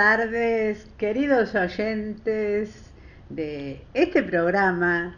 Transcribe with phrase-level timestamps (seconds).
[0.00, 2.90] tardes, queridos oyentes
[3.28, 5.14] de este programa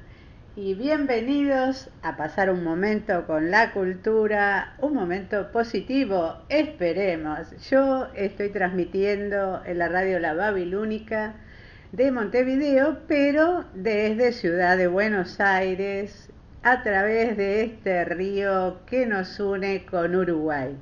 [0.56, 7.46] y bienvenidos a pasar un momento con la cultura, un momento positivo, esperemos.
[7.70, 11.36] Yo estoy transmitiendo en la radio La Babilónica
[11.92, 16.28] de Montevideo, pero desde Ciudad de Buenos Aires,
[16.64, 20.76] a través de este río que nos une con Uruguay.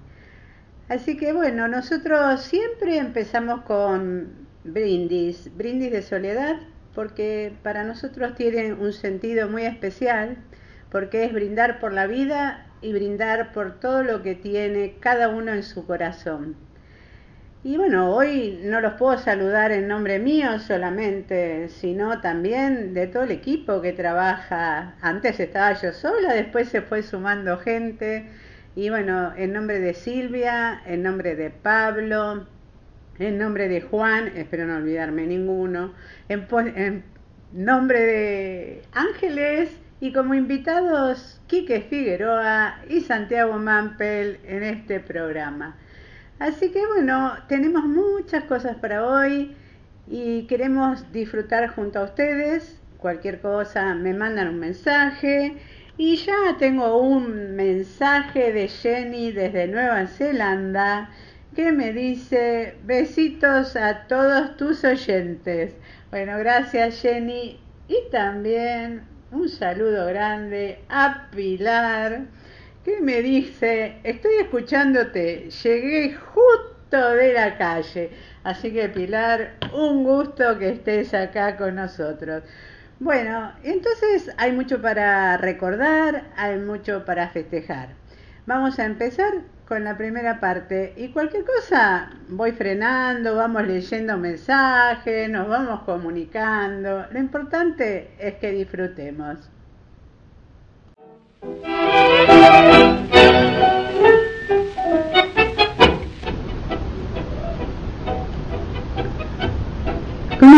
[0.90, 6.56] Así que bueno, nosotros siempre empezamos con brindis, brindis de soledad,
[6.96, 10.38] porque para nosotros tiene un sentido muy especial,
[10.90, 15.52] porque es brindar por la vida y brindar por todo lo que tiene cada uno
[15.52, 16.56] en su corazón.
[17.62, 23.22] Y bueno, hoy no los puedo saludar en nombre mío solamente, sino también de todo
[23.22, 24.96] el equipo que trabaja.
[25.02, 28.26] Antes estaba yo sola, después se fue sumando gente
[28.76, 32.46] y bueno, en nombre de Silvia, en nombre de Pablo,
[33.18, 35.92] en nombre de Juan, espero no olvidarme ninguno,
[36.28, 37.02] en,
[37.52, 45.76] nombre de Ángeles y como invitados Quique Figueroa y Santiago Mampel en este programa.
[46.38, 49.54] Así que bueno, tenemos muchas cosas para hoy
[50.06, 52.80] y queremos disfrutar junto a ustedes.
[52.98, 55.56] Cualquier cosa me mandan un mensaje
[55.96, 61.10] y ya tengo un mensaje de Jenny desde Nueva Zelanda
[61.54, 65.74] que me dice besitos a todos tus oyentes.
[66.10, 67.58] Bueno, gracias Jenny.
[67.88, 69.02] Y también
[69.32, 72.22] un saludo grande a Pilar
[72.84, 78.10] que me dice, estoy escuchándote, llegué justo de la calle.
[78.42, 82.42] Así que Pilar, un gusto que estés acá con nosotros.
[83.00, 87.94] Bueno, entonces hay mucho para recordar, hay mucho para festejar.
[88.44, 95.30] Vamos a empezar con la primera parte y cualquier cosa voy frenando, vamos leyendo mensajes,
[95.30, 97.06] nos vamos comunicando.
[97.10, 99.48] Lo importante es que disfrutemos.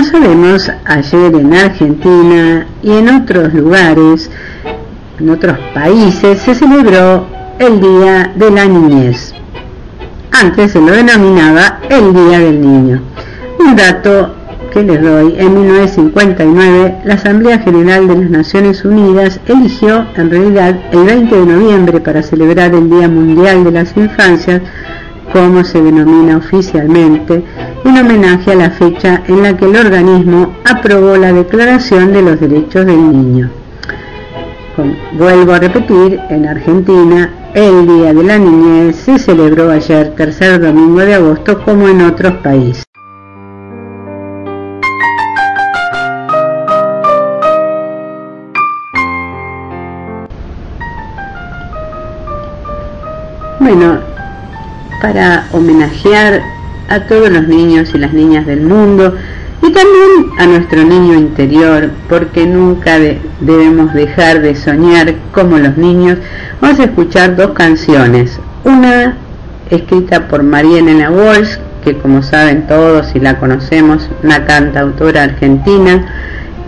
[0.03, 4.29] Como sabemos, ayer en Argentina y en otros lugares,
[5.21, 7.25] en otros países, se celebró
[7.61, 9.33] el Día de la Niñez.
[10.33, 13.01] Antes se lo denominaba el Día del Niño.
[13.61, 14.35] Un dato
[14.73, 20.81] que les doy, en 1959 la Asamblea General de las Naciones Unidas eligió en realidad
[20.91, 24.63] el 20 de noviembre para celebrar el Día Mundial de las Infancias
[25.33, 27.43] como se denomina oficialmente,
[27.85, 32.41] en homenaje a la fecha en la que el organismo aprobó la Declaración de los
[32.41, 33.51] Derechos del Niño.
[35.13, 41.01] vuelvo a repetir, en Argentina el Día de la Niñez se celebró ayer, tercer domingo
[41.01, 42.85] de agosto, como en otros países.
[53.61, 54.01] Bueno,
[55.01, 56.52] para homenajear
[56.93, 59.15] a todos los niños y las niñas del mundo
[59.63, 62.99] y también a nuestro niño interior, porque nunca
[63.41, 66.19] debemos dejar de soñar como los niños.
[66.61, 68.39] Vamos a escuchar dos canciones.
[68.65, 69.17] Una
[69.71, 76.05] escrita por María Elena Walsh, que como saben todos y la conocemos, una cantautora argentina,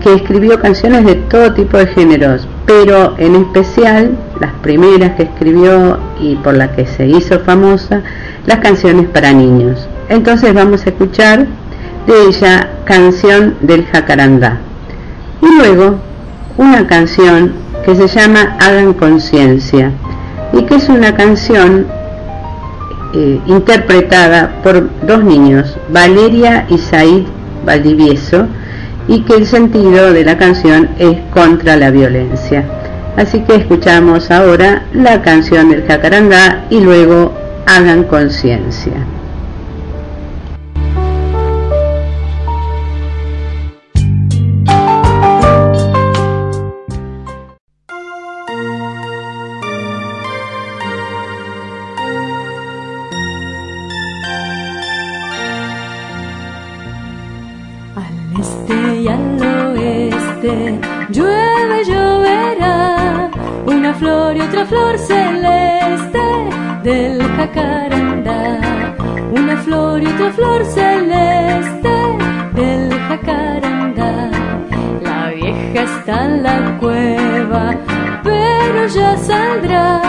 [0.01, 5.99] que escribió canciones de todo tipo de géneros, pero en especial las primeras que escribió
[6.19, 8.01] y por las que se hizo famosa,
[8.45, 9.87] las canciones para niños.
[10.09, 11.47] Entonces vamos a escuchar
[12.07, 14.59] de ella Canción del Jacarandá.
[15.41, 15.99] Y luego
[16.57, 19.91] una canción que se llama Hagan Conciencia
[20.53, 21.87] y que es una canción
[23.13, 27.23] eh, interpretada por dos niños, Valeria y Said
[27.65, 28.47] Valdivieso,
[29.07, 32.65] y que el sentido de la canción es contra la violencia.
[33.17, 37.33] Así que escuchamos ahora la canción del jacarandá y luego
[37.65, 38.93] hagan conciencia.
[64.65, 66.25] Flor celeste
[66.83, 68.59] del jacarandá,
[69.31, 71.95] una flor y otra flor celeste
[72.53, 74.31] del jacarandá.
[75.03, 77.75] La vieja está en la cueva,
[78.23, 80.01] pero ya saldrá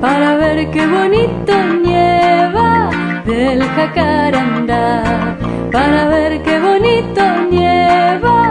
[0.00, 2.90] para ver qué bonito nieva
[3.24, 5.36] del jacarandá,
[5.72, 8.47] para ver qué bonito nieva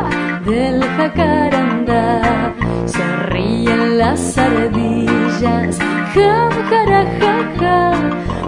[0.48, 2.54] del jacarandá.
[2.86, 5.78] Se ríen las ardillas,
[6.14, 6.50] ja,
[7.60, 7.92] ja,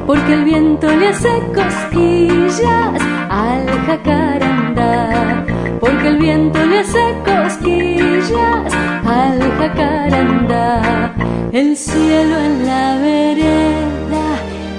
[0.08, 5.46] porque el viento le hace cosquillas al jacarandá,
[5.79, 8.74] porque el viento le hace cosquillas
[9.06, 11.13] al jacarandá.
[11.51, 14.27] El cielo en la vereda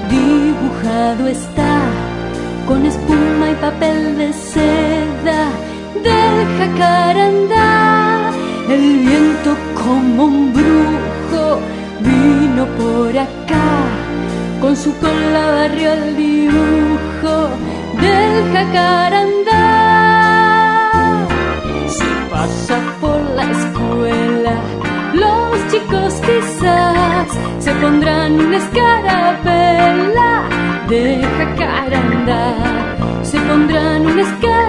[0.08, 1.80] dibujado está
[2.66, 8.30] con espuma y papel de seda del jacarandá.
[8.68, 11.60] El viento como un brujo
[12.00, 13.68] vino por acá,
[14.60, 17.48] con su cola barrió el dibujo
[18.00, 19.66] del jacarandá.
[21.88, 24.54] Si pasa por la escuela,
[25.14, 27.28] los chicos quizás
[27.58, 30.30] se pondrán una escarapela
[30.88, 32.80] de jacarandá
[33.22, 34.59] se pondrán una escarapela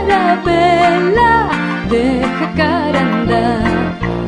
[1.90, 3.64] de jacaranda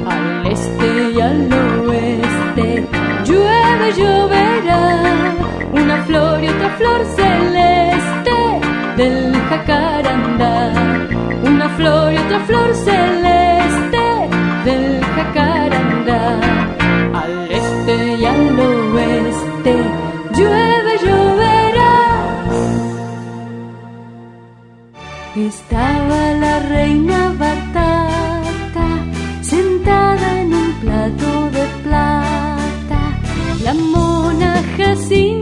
[0.05, 1.53] al este y al
[1.87, 2.85] oeste.
[3.25, 5.01] Llueve, lloverá.
[5.71, 8.37] Una flor y otra flor celeste
[8.97, 10.71] del jacaranda
[11.43, 13.22] Una flor y otra flor celeste
[25.35, 28.87] Estaba la reina batata
[29.41, 32.99] sentada en un plato de plata.
[33.63, 35.32] La mona Jacinta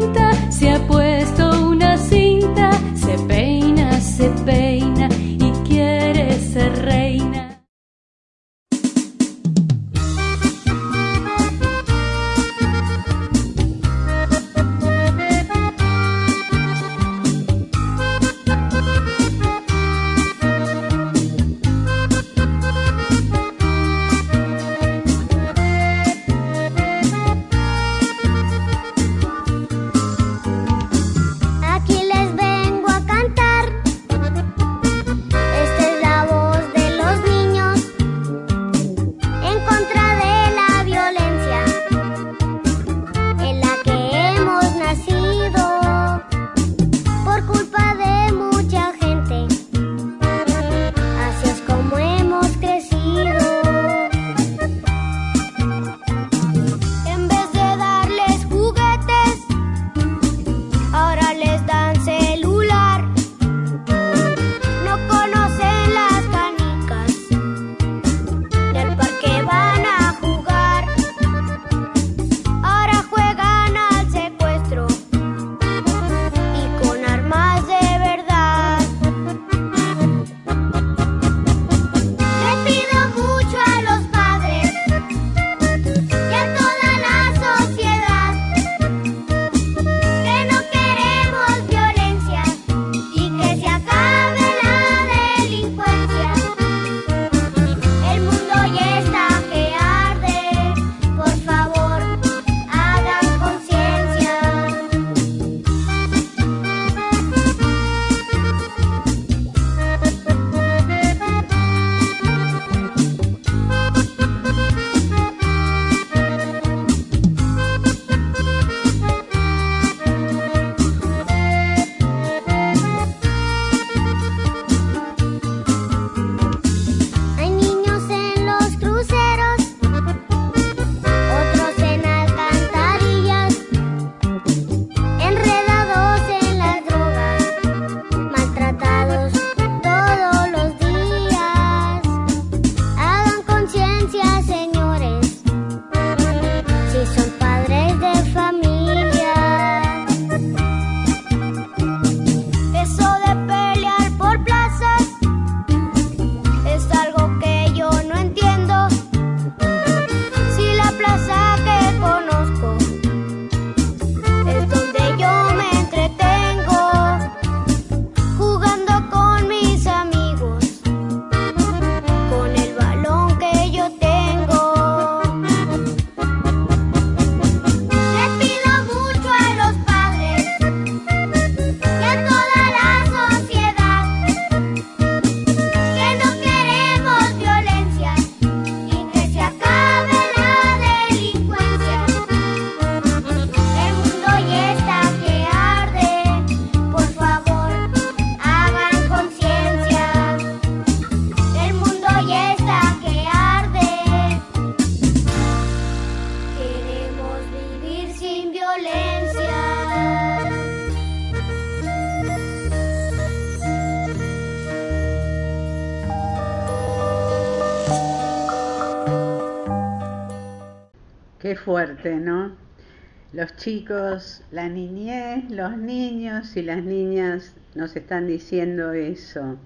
[223.31, 229.60] Los chicos, la niñez, los niños y las niñas nos están diciendo eso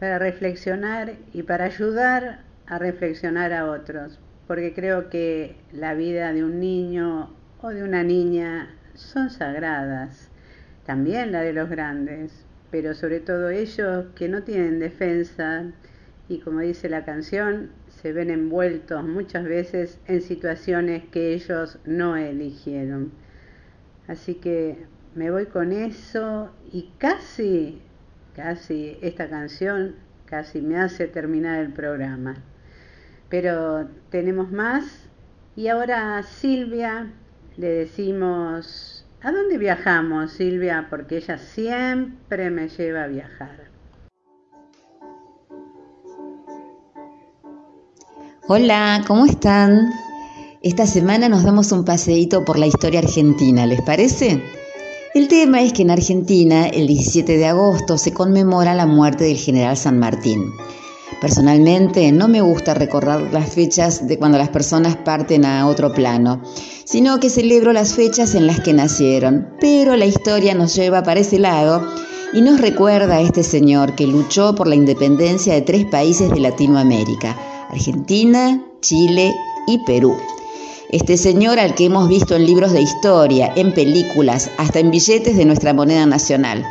[0.00, 6.42] para reflexionar y para ayudar a reflexionar a otros, porque creo que la vida de
[6.42, 7.30] un niño
[7.62, 10.28] o de una niña son sagradas,
[10.84, 15.66] también la de los grandes, pero sobre todo ellos que no tienen defensa
[16.28, 22.16] y como dice la canción, se ven envueltos muchas veces en situaciones que ellos no
[22.16, 23.12] eligieron.
[24.08, 24.78] Así que
[25.14, 27.80] me voy con eso y casi,
[28.34, 29.94] casi esta canción
[30.30, 32.36] casi me hace terminar el programa.
[33.28, 35.08] Pero tenemos más
[35.56, 37.12] y ahora Silvia
[37.56, 40.86] le decimos, ¿a dónde viajamos Silvia?
[40.88, 43.69] Porque ella siempre me lleva a viajar.
[48.48, 49.92] Hola, ¿cómo están?
[50.62, 54.42] Esta semana nos damos un paseíto por la historia argentina, ¿les parece?
[55.14, 59.36] El tema es que en Argentina, el 17 de agosto, se conmemora la muerte del
[59.36, 60.52] general San Martín.
[61.20, 66.42] Personalmente no me gusta recordar las fechas de cuando las personas parten a otro plano,
[66.84, 71.20] sino que celebro las fechas en las que nacieron, pero la historia nos lleva para
[71.20, 71.86] ese lado
[72.32, 76.40] y nos recuerda a este señor que luchó por la independencia de tres países de
[76.40, 77.36] Latinoamérica,
[77.70, 79.32] Argentina, Chile
[79.66, 80.16] y Perú.
[80.90, 85.36] Este señor al que hemos visto en libros de historia, en películas, hasta en billetes
[85.36, 86.64] de nuestra moneda nacional.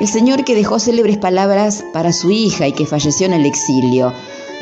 [0.00, 4.12] El señor que dejó célebres palabras para su hija y que falleció en el exilio,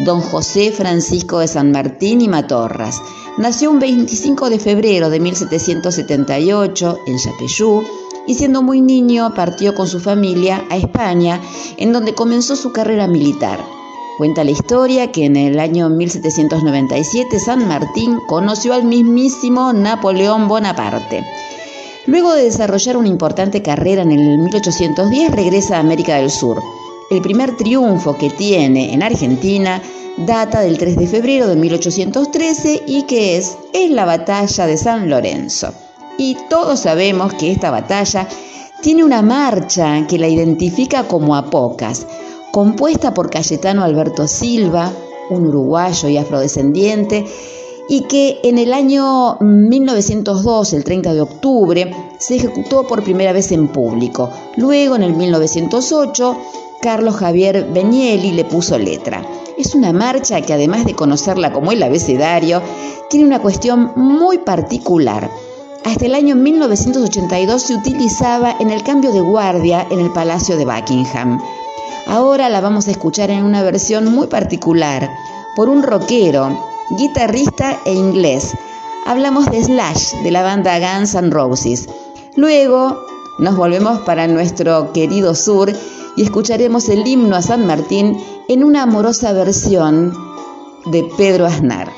[0.05, 3.01] don José Francisco de San Martín y Matorras.
[3.39, 7.83] Nació un 25 de febrero de 1778 en Yapeyú
[8.27, 11.41] y siendo muy niño partió con su familia a España,
[11.77, 13.59] en donde comenzó su carrera militar.
[14.19, 21.25] Cuenta la historia que en el año 1797 San Martín conoció al mismísimo Napoleón Bonaparte.
[22.07, 26.63] Luego de desarrollar una importante carrera en el 1810 regresa a América del Sur.
[27.11, 29.81] El primer triunfo que tiene en Argentina
[30.19, 35.09] data del 3 de febrero de 1813 y que es, es la batalla de San
[35.09, 35.73] Lorenzo.
[36.19, 38.29] Y todos sabemos que esta batalla
[38.83, 42.07] tiene una marcha que la identifica como a pocas,
[42.53, 44.93] compuesta por Cayetano Alberto Silva,
[45.31, 47.25] un uruguayo y afrodescendiente,
[47.89, 53.51] y que en el año 1902, el 30 de octubre, se ejecutó por primera vez
[53.53, 54.31] en público.
[54.57, 56.37] Luego, en el 1908,
[56.83, 59.27] Carlos Javier Benieli le puso letra.
[59.57, 62.63] Es una marcha que además de conocerla como el abecedario,
[63.09, 65.31] tiene una cuestión muy particular.
[65.85, 70.65] Hasta el año 1982 se utilizaba en el cambio de guardia en el Palacio de
[70.65, 71.41] Buckingham.
[72.07, 75.09] Ahora la vamos a escuchar en una versión muy particular
[75.57, 76.59] por un rockero,
[76.97, 78.53] guitarrista e inglés.
[79.07, 81.89] Hablamos de Slash, de la banda Guns N' Roses.
[82.37, 83.05] Luego
[83.39, 85.73] nos volvemos para nuestro querido sur
[86.17, 90.13] y escucharemos el himno a San Martín en una amorosa versión
[90.87, 91.91] de Pedro Aznar.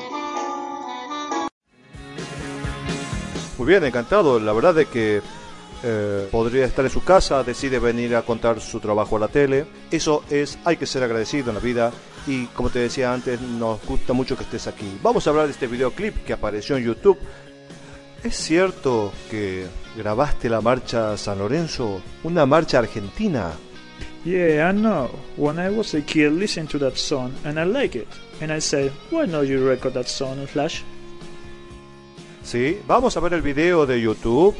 [3.57, 4.39] Muy bien, encantado.
[4.39, 5.21] La verdad es que
[5.87, 9.67] eh, podría estar en su casa, decide venir a contar su trabajo a la tele.
[9.91, 11.91] Eso es, hay que ser agradecido en la vida
[12.25, 14.97] y como te decía antes, nos gusta mucho que estés aquí.
[15.03, 17.19] Vamos a hablar de este videoclip que apareció en YouTube.
[18.23, 23.51] ¿Es cierto que grabaste la marcha San Lorenzo, una marcha argentina?
[24.23, 25.11] Yeah, I know.
[25.37, 28.07] When I was a kid, listening to that song and I like it.
[28.41, 30.81] And I said, why not you record that song in Flash?
[32.43, 34.55] Sí, vamos a ver el video de YouTube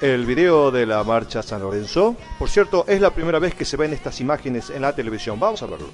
[0.00, 2.16] el video de la marcha San Lorenzo.
[2.38, 5.38] Por cierto, es la primera vez que se ven estas imágenes en la televisión.
[5.38, 5.88] Vamos a verlo.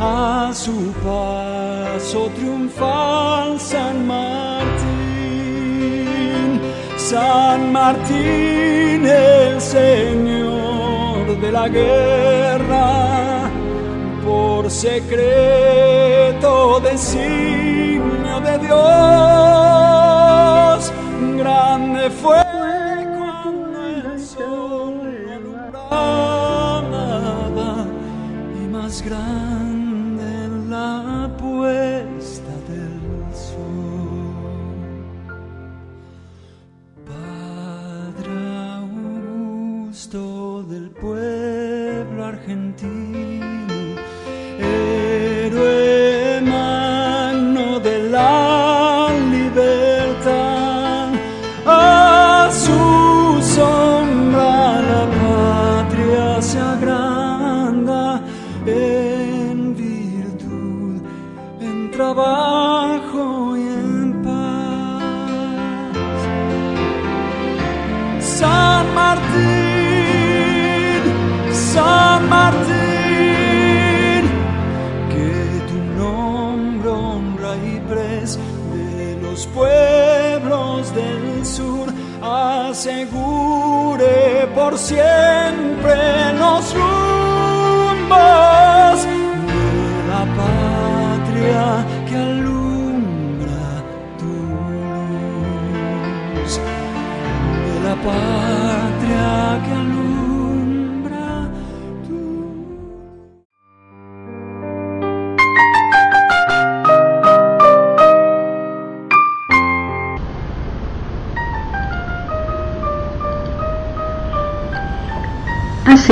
[0.00, 4.94] A su paso triunfal San Martín.
[6.96, 13.50] San Martín, el Señor de la guerra,
[14.24, 18.80] por secreto designio de Dios,
[21.36, 22.42] grande fue
[23.18, 25.00] cuando el sol
[28.56, 29.33] y más grande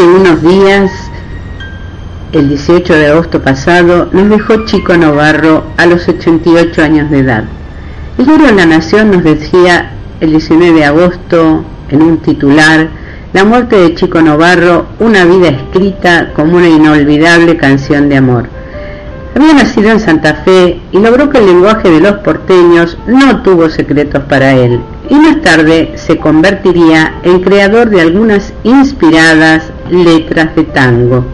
[0.02, 0.90] Hace unos días,
[2.32, 7.44] el 18 de agosto pasado, nos dejó Chico Novarro a los 88 años de edad.
[8.18, 12.88] El diario La Nación nos decía el 19 de agosto, en un titular,
[13.32, 18.48] la muerte de Chico Novarro, una vida escrita como una inolvidable canción de amor.
[19.36, 23.70] Había nacido en Santa Fe y logró que el lenguaje de los porteños no tuvo
[23.70, 30.64] secretos para él, y más tarde se convertiría en creador de algunas inspiradas letras de
[30.64, 31.24] tango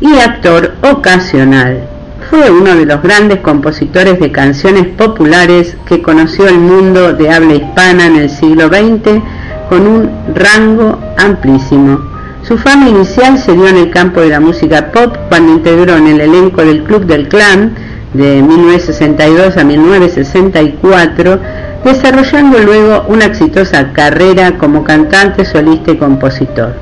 [0.00, 1.88] y actor ocasional.
[2.30, 7.54] Fue uno de los grandes compositores de canciones populares que conoció el mundo de habla
[7.54, 9.22] hispana en el siglo XX
[9.68, 12.00] con un rango amplísimo.
[12.46, 16.08] Su fama inicial se dio en el campo de la música pop cuando integró en
[16.08, 17.74] el elenco del Club del Clan
[18.12, 21.40] de 1962 a 1964,
[21.84, 26.74] desarrollando luego una exitosa carrera como cantante, solista y compositor.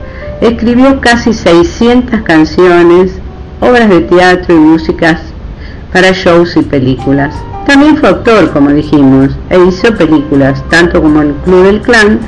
[0.42, 3.12] Escribió casi 600 canciones,
[3.60, 5.20] obras de teatro y músicas
[5.92, 7.32] para shows y películas.
[7.64, 12.18] También fue autor, como dijimos, e hizo películas, tanto como el Club del Clan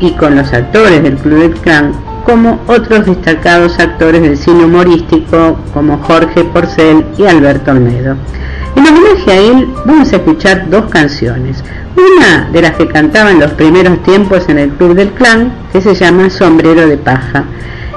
[0.00, 1.92] y con los actores del Club del Clan,
[2.24, 8.16] como otros destacados actores del cine humorístico como Jorge Porcel y Alberto Olmedo.
[8.82, 11.62] En homenaje a él vamos a escuchar dos canciones.
[11.94, 15.80] Una de las que cantaba en los primeros tiempos en el Club del Clan, que
[15.80, 17.44] se llama Sombrero de Paja,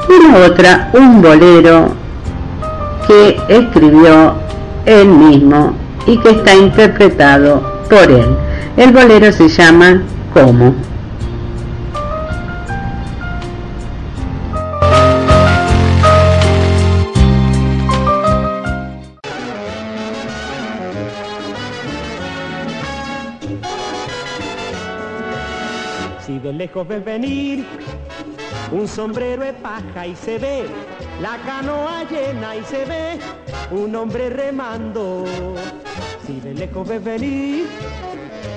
[0.08, 1.90] y la otra, un bolero
[3.08, 4.36] que escribió
[4.86, 5.74] él mismo
[6.06, 8.28] y que está interpretado por él.
[8.78, 10.04] El bolero se llama
[10.36, 10.76] ¿Cómo?
[26.76, 27.66] Lejos ves venir
[28.70, 30.66] un sombrero de paja y se ve
[31.22, 33.18] la canoa llena y se ve
[33.72, 35.24] un hombre remando.
[36.28, 37.68] Si de lejos ves venir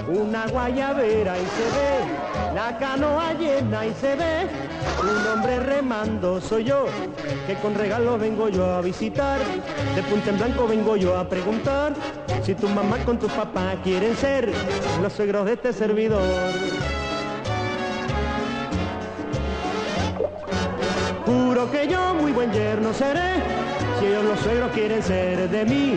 [0.09, 4.49] una guayabera y se ve la canoa llena y se ve
[5.01, 6.41] un hombre remando.
[6.41, 6.87] Soy yo
[7.47, 9.39] que con regalos vengo yo a visitar.
[9.95, 11.93] De punta en blanco vengo yo a preguntar
[12.43, 14.53] si tu mamá con tu papá quieren ser
[15.01, 16.98] los suegros de este servidor.
[21.29, 23.35] Juro que yo muy buen yerno seré,
[24.01, 25.97] si ellos los suegros quieren ser de mí,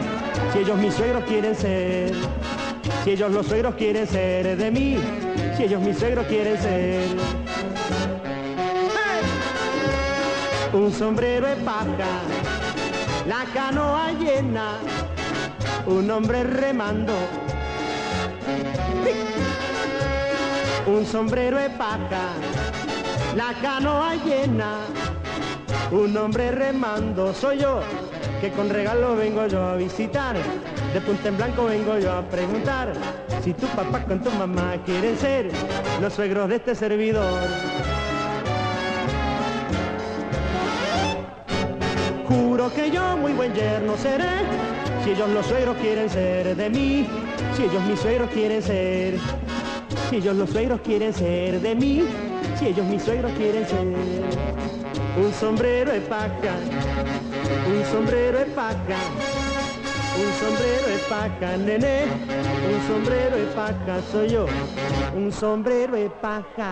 [0.52, 2.12] si ellos mis suegros quieren ser,
[3.06, 4.98] si ellos los suegros quieren ser de mí,
[5.56, 7.08] si ellos mis suegros quieren ser.
[10.74, 12.12] Un sombrero de paja,
[13.26, 14.80] la canoa llena,
[15.86, 17.14] un hombre remando.
[20.88, 22.34] Un sombrero de paja,
[23.38, 24.80] la canoa llena,
[25.92, 27.82] un hombre remando soy yo,
[28.40, 30.36] que con regalo vengo yo a visitar.
[30.94, 32.94] De punta en blanco vengo yo a preguntar
[33.44, 35.52] si tu papá con tu mamá quieren ser
[36.02, 37.40] los suegros de este servidor.
[42.28, 44.46] Juro que yo muy buen yerno seré,
[45.04, 47.08] si ellos los suegros quieren ser de mí,
[47.56, 49.16] si ellos mis suegros quieren ser,
[50.10, 52.06] si ellos los suegros quieren ser de mí,
[52.58, 54.81] si ellos mis suegros quieren ser
[55.18, 56.56] un sombrero de paca,
[57.68, 58.98] un sombrero de paca,
[60.18, 62.06] un sombrero de paca, nene,
[62.72, 64.46] un sombrero de paca soy yo,
[65.16, 66.72] un sombrero de paca.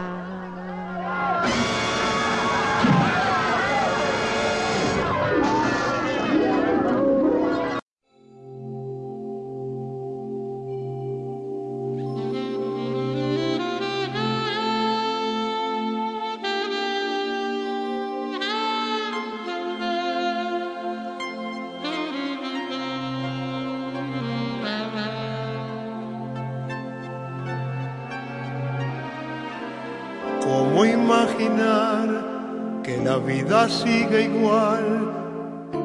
[31.09, 35.11] Imaginar que la vida sigue igual?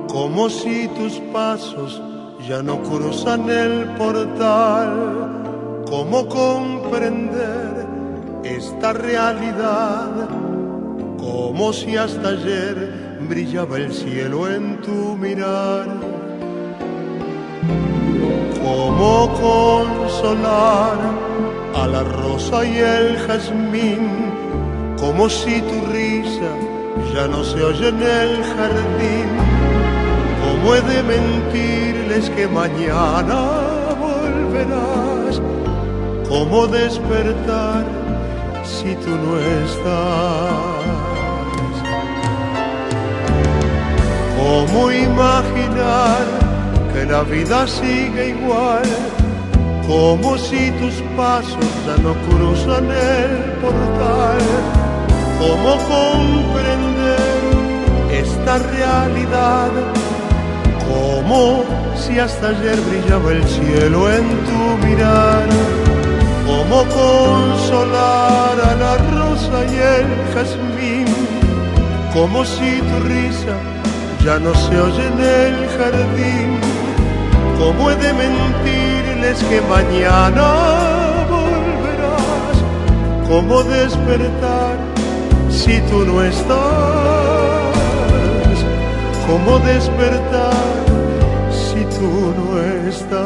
[0.07, 2.01] Como si tus pasos
[2.47, 4.91] ya no cruzan el portal.
[5.89, 7.87] ¿Cómo comprender
[8.45, 10.29] esta realidad?
[11.19, 15.87] Como si hasta ayer brillaba el cielo en tu mirar.
[18.63, 20.99] ¿Cómo consolar
[21.75, 24.34] a la rosa y el jazmín?
[25.05, 26.53] Como si tu risa
[27.13, 29.29] ya no se oye en el jardín.
[30.43, 33.39] ¿Cómo he de mentirles que mañana
[34.01, 35.43] volverás?
[36.27, 37.85] ¿Cómo despertar
[38.65, 40.15] si tú no estás?
[44.39, 46.25] ¿Cómo imaginar
[46.95, 48.89] que la vida sigue igual?
[49.87, 54.84] Como si tus pasos ya no cruzan el portal
[55.45, 57.19] cómo comprender
[58.11, 59.71] esta realidad,
[60.89, 61.65] como
[61.97, 65.47] si hasta ayer brillaba el cielo en tu mirar,
[66.47, 71.09] cómo consolar a la rosa y el jazmín,
[72.13, 73.57] como si tu risa
[74.25, 76.51] ya no se oye en el jardín,
[77.59, 80.47] cómo he de mentirles que mañana
[81.29, 82.57] volverás,
[83.29, 84.64] cómo despertar
[85.65, 86.57] si tú no estás?
[89.27, 90.53] ¿Cómo despertar
[91.51, 92.49] si tú no
[92.89, 93.25] estás?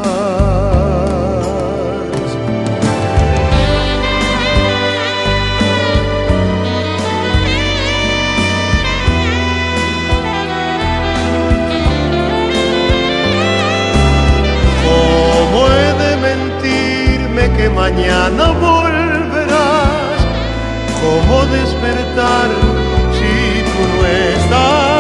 [14.85, 18.88] ¿Cómo he de mentirme que mañana volverás?
[21.01, 22.49] ¿Cómo despertar
[23.17, 24.99] si tú no estás?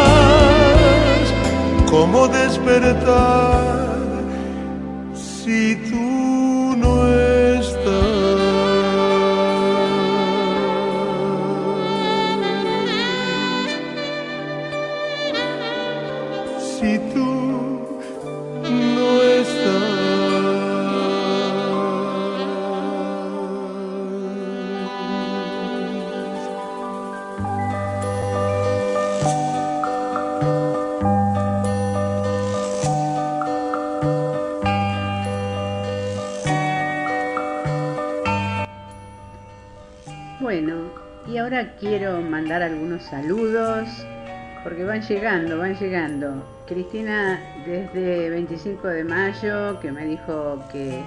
[1.91, 3.88] ¿Cómo despertar
[41.27, 43.89] y ahora quiero mandar algunos saludos
[44.63, 46.43] porque van llegando, van llegando.
[46.67, 51.03] Cristina desde 25 de mayo que me dijo que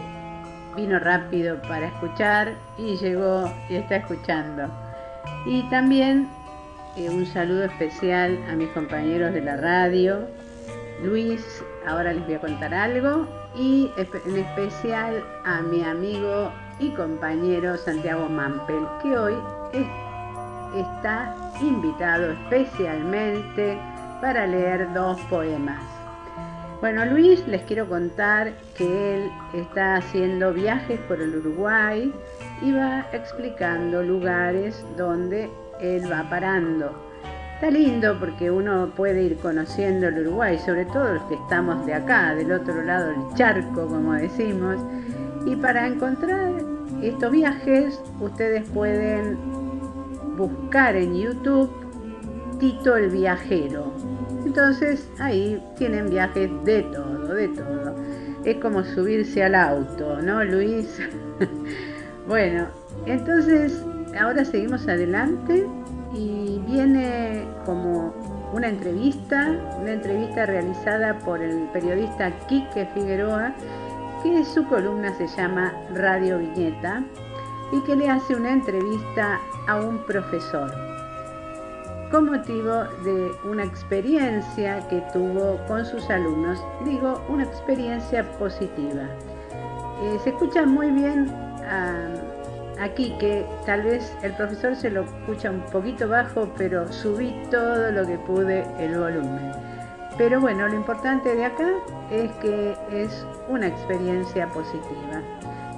[0.76, 4.68] vino rápido para escuchar y llegó y está escuchando.
[5.46, 6.28] Y también
[6.98, 10.28] eh, un saludo especial a mis compañeros de la radio.
[11.04, 11.42] Luis,
[11.88, 13.28] ahora les voy a contar algo.
[13.56, 19.36] Y en especial a mi amigo y compañero Santiago Mampel, que hoy
[19.74, 23.78] está invitado especialmente
[24.22, 25.82] para leer dos poemas.
[26.82, 32.12] Bueno, Luis, les quiero contar que él está haciendo viajes por el Uruguay
[32.62, 36.92] y va explicando lugares donde él va parando.
[37.54, 41.94] Está lindo porque uno puede ir conociendo el Uruguay, sobre todo los que estamos de
[41.94, 44.78] acá, del otro lado del charco, como decimos.
[45.46, 46.52] Y para encontrar
[47.04, 49.61] estos viajes, ustedes pueden
[50.36, 51.72] buscar en YouTube
[52.60, 53.92] Tito el Viajero.
[54.46, 57.96] Entonces ahí tienen viajes de todo, de todo.
[58.46, 61.00] Es como subirse al auto, ¿no, Luis?
[62.28, 62.68] bueno,
[63.06, 63.84] entonces
[64.20, 65.68] ahora seguimos adelante
[66.14, 68.14] y viene como
[68.54, 73.54] una entrevista, una entrevista realizada por el periodista Quique Figueroa,
[74.22, 77.04] que su columna se llama Radio Viñeta
[77.72, 80.72] y que le hace una entrevista a un profesor
[82.12, 89.04] con motivo de una experiencia que tuvo con sus alumnos, digo una experiencia positiva.
[90.04, 91.32] Eh, se escucha muy bien
[92.82, 97.92] aquí que tal vez el profesor se lo escucha un poquito bajo, pero subí todo
[97.92, 99.52] lo que pude el volumen.
[100.18, 101.70] Pero bueno, lo importante de acá
[102.10, 105.22] es que es una experiencia positiva.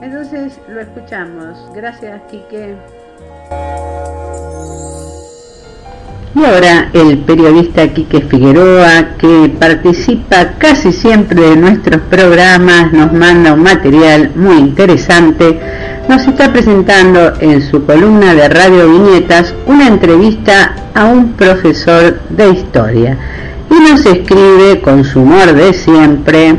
[0.03, 1.57] Entonces lo escuchamos.
[1.73, 2.75] Gracias, Quique.
[6.35, 13.53] Y ahora el periodista Quique Figueroa, que participa casi siempre de nuestros programas, nos manda
[13.53, 15.57] un material muy interesante,
[16.09, 22.49] nos está presentando en su columna de Radio Viñetas una entrevista a un profesor de
[22.49, 23.17] historia.
[23.71, 26.55] Y nos escribe con su humor de siempre,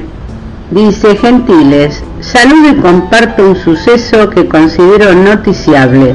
[0.71, 6.15] dice, gentiles, saludo y comparto un suceso que considero noticiable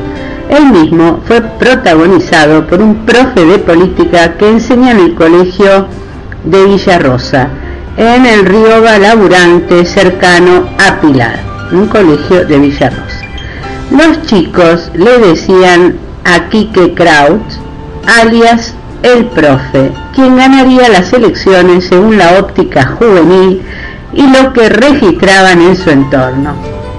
[0.50, 5.86] el mismo fue protagonizado por un profe de política que enseña en el colegio
[6.44, 7.50] de Villarrosa,
[7.98, 11.40] en el río Balaburante cercano a Pilar,
[11.72, 13.22] un colegio de Villarrosa.
[13.92, 17.44] Los chicos le decían a Quique Kraut,
[18.20, 23.62] alias el profe, quien ganaría las elecciones según la óptica juvenil
[24.14, 26.54] y lo que registraban en su entorno.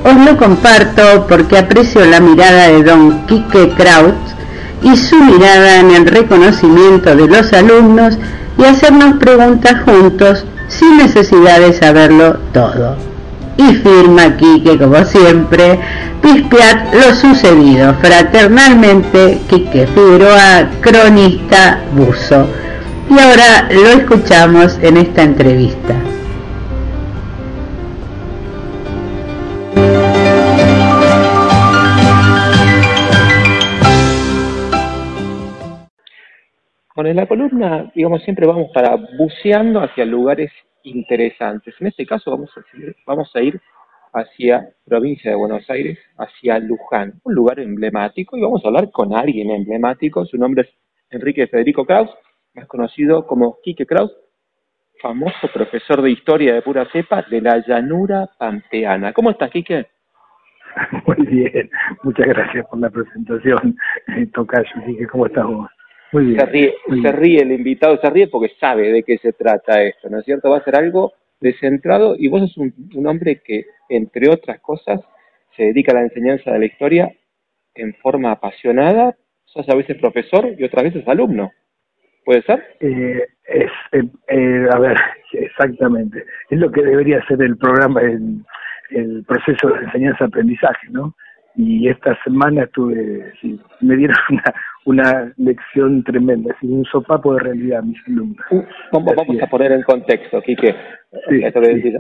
[0.05, 4.15] Os lo comparto porque aprecio la mirada de don Quique Kraut
[4.83, 8.17] y su mirada en el reconocimiento de los alumnos
[8.57, 12.97] y hacernos preguntas juntos sin necesidad de saberlo todo.
[13.57, 15.79] Y firma Quique, como siempre,
[16.23, 17.95] pispear lo sucedido.
[18.01, 22.47] Fraternalmente, Quique Figueroa, cronista buzo.
[23.11, 25.95] Y ahora lo escuchamos en esta entrevista.
[37.07, 40.51] En la columna, digamos, siempre vamos para buceando hacia lugares
[40.83, 41.75] interesantes.
[41.81, 42.63] En este caso vamos a,
[43.07, 43.61] vamos a ir
[44.13, 49.15] hacia provincia de Buenos Aires, hacia Luján, un lugar emblemático, y vamos a hablar con
[49.15, 50.25] alguien emblemático.
[50.25, 50.69] Su nombre es
[51.11, 52.11] Enrique Federico Kraus,
[52.55, 54.13] más conocido como Quique Kraus,
[55.01, 59.13] famoso profesor de historia de pura cepa de la llanura pampeana.
[59.13, 59.87] ¿Cómo estás, Quique?
[61.07, 61.71] Muy bien,
[62.03, 63.77] muchas gracias por la presentación,
[64.35, 64.71] Tocayo.
[64.87, 65.71] Quique, ¿cómo estás vos?
[66.13, 70.09] Se, ríe, se ríe el invitado, se ríe porque sabe de qué se trata esto,
[70.09, 70.51] ¿no es cierto?
[70.51, 75.01] Va a ser algo descentrado y vos sos un, hombre que, entre otras cosas,
[75.57, 77.13] se dedica a la enseñanza de la historia
[77.75, 81.53] en forma apasionada, sos a veces profesor y otras veces alumno.
[82.25, 82.77] ¿Puede ser?
[82.81, 84.97] Eh, es, eh, eh, a ver,
[85.33, 86.25] exactamente.
[86.51, 88.45] Es lo que debería ser el programa, el,
[88.91, 91.15] el proceso de enseñanza-aprendizaje, ¿no?
[91.57, 93.33] y esta semana estuve,
[93.81, 94.55] me dieron una,
[94.85, 98.45] una lección tremenda, es un sopapo de realidad mis alumnos.
[98.51, 98.63] Uh,
[98.93, 100.75] vamos, vamos a poner en contexto, Quique.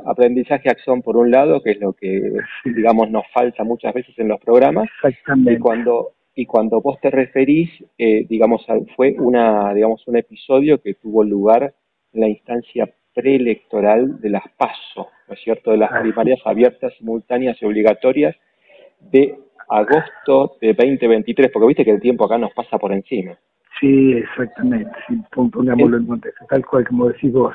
[0.06, 2.32] Aprendizaje acción por un lado, que es lo que,
[2.64, 4.88] digamos, nos falta muchas veces en los programas.
[4.96, 5.52] Exactamente.
[5.52, 8.64] Y cuando, y cuando vos te referís, eh, digamos,
[8.96, 11.74] fue una, digamos, un episodio que tuvo lugar
[12.12, 17.60] en la instancia preelectoral de las PASO, ¿no es cierto?, de las primarias abiertas, simultáneas
[17.60, 18.36] y obligatorias
[19.00, 19.38] de
[19.70, 23.32] agosto de 2023, porque viste que el tiempo acá nos pasa por encima.
[23.80, 27.54] Sí, exactamente, sí, pongámoslo en contexto, tal cual como decís vos.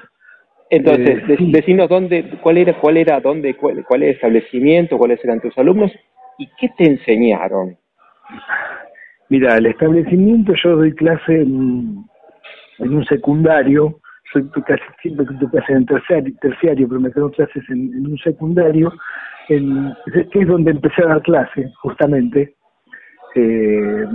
[0.71, 1.51] Entonces, Eh, sí.
[1.51, 5.55] decinos dónde, cuál era, cuál era, dónde, cuál, cuál era el establecimiento, cuáles eran tus
[5.57, 5.91] alumnos
[6.39, 7.77] y qué te enseñaron.
[9.29, 12.03] Mira, el establecimiento, yo doy clase en,
[12.79, 13.99] en un secundario,
[14.33, 18.17] soy casi siempre doy clases en terciario, terciario, pero me quedo clases en, en un
[18.17, 18.91] secundario,
[19.49, 19.93] en,
[20.31, 22.55] que es donde empecé a dar clase, justamente.
[23.35, 24.05] Eh,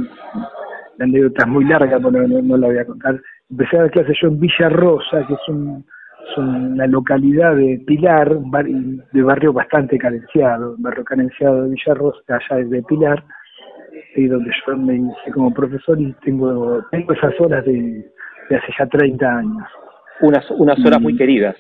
[0.99, 3.21] la anécdota es muy larga, pero no, no la voy a contar.
[3.51, 5.85] Empecé a dar clases yo en Villa Rosa, que es, un,
[6.31, 12.65] es una localidad de Pilar, de barrio bastante carenciado, barrio carenciado de Villa Rosa, allá
[12.65, 13.25] de Pilar,
[14.17, 18.05] y donde yo me inicié como profesor y tengo, tengo esas horas de,
[18.51, 19.69] de hace ya 30 años.
[20.21, 21.57] Unas, unas horas muy queridas.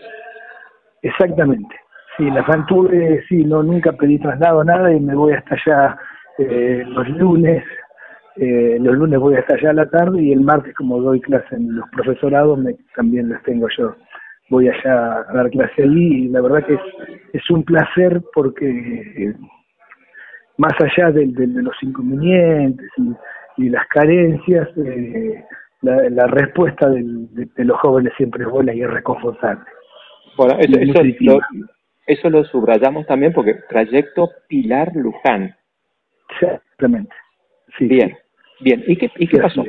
[1.02, 1.74] Exactamente.
[2.20, 5.96] Sí, las mantuve, sí, no, nunca pedí traslado, nada, y me voy hasta allá
[6.38, 7.64] eh, los lunes.
[8.36, 11.56] Eh, los lunes voy hasta allá a la tarde y el martes, como doy clase
[11.56, 13.96] en los profesorados, me, también las tengo yo.
[14.50, 16.80] Voy allá a dar clase allí y la verdad que es,
[17.32, 19.34] es un placer porque eh,
[20.58, 25.42] más allá de, de- de los inconvenientes y, y las carencias, eh,
[25.80, 29.64] la, la respuesta del- de, de los jóvenes siempre es buena y es reconfortante.
[30.36, 31.34] Bueno, eso, eso, positiva.
[31.52, 31.66] lo,
[32.12, 35.54] eso lo subrayamos también porque trayecto Pilar Luján.
[36.30, 37.14] Exactamente.
[37.78, 38.16] Sí, bien,
[38.60, 38.82] bien.
[38.86, 39.64] ¿Y qué, y qué Sí, pasó?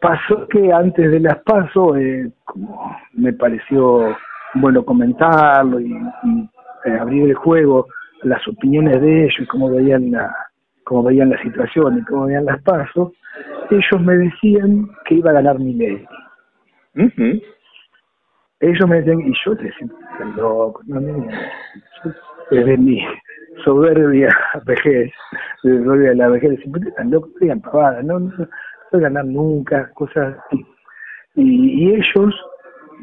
[0.00, 4.16] Pasó que antes de las paso, eh, como me pareció
[4.54, 6.50] bueno comentarlo y, y,
[6.84, 7.86] eh, abrir el juego
[8.22, 10.34] las opiniones de ellos y cómo veían la
[10.84, 13.12] cómo veían la situación y cómo veían las pasos,
[13.70, 16.06] ellos me decían que iba a ganar mi ley.
[18.64, 21.28] Ellos me decían, y yo te "Estás loco, no, no, no".
[22.04, 22.10] Yo,
[22.50, 22.98] desde mi
[23.62, 24.28] soberbia
[24.64, 25.12] vejez,
[25.62, 28.48] desde soberbia de la vejez, "Pero están locos, digan pavadas, no, no, no
[28.90, 30.64] voy a ganar nunca, cosas así.
[31.34, 32.34] Y, y ellos,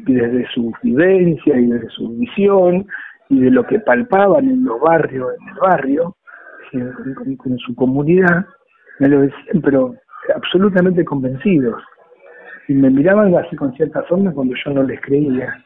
[0.04, 2.84] desde su vivencia y desde su visión,
[3.28, 6.16] y de lo que palpaban en los barrios, en el barrio,
[6.72, 8.46] en su comunidad,
[8.98, 9.94] me lo decían, pero
[10.34, 11.80] absolutamente convencidos
[12.68, 15.62] y me miraban así con cierta forma cuando yo no les creía.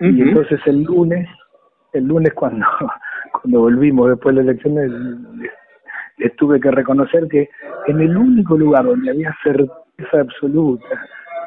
[0.00, 1.28] Y entonces el lunes,
[1.92, 2.66] el lunes cuando,
[3.32, 5.52] cuando volvimos después de la elección, les,
[6.16, 7.48] les tuve que reconocer que
[7.86, 10.86] en el único lugar donde había certeza absoluta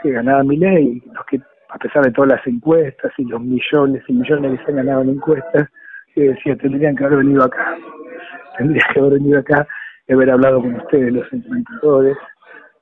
[0.03, 4.03] que ganaba mi ley, los que a pesar de todas las encuestas y los millones
[4.07, 5.69] y millones que se ganaban en encuestas,
[6.13, 7.75] que decía, tendrían que haber venido acá,
[8.57, 9.67] tendrían que haber venido acá
[10.07, 12.32] y haber hablado con ustedes, los enfrentadores, y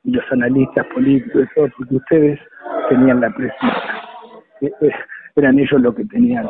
[0.04, 2.39] los analistas políticos todo, porque ustedes
[2.89, 3.84] tenían la precisa.
[4.62, 4.91] Eh, eh,
[5.36, 6.49] Eran ellos los que tenían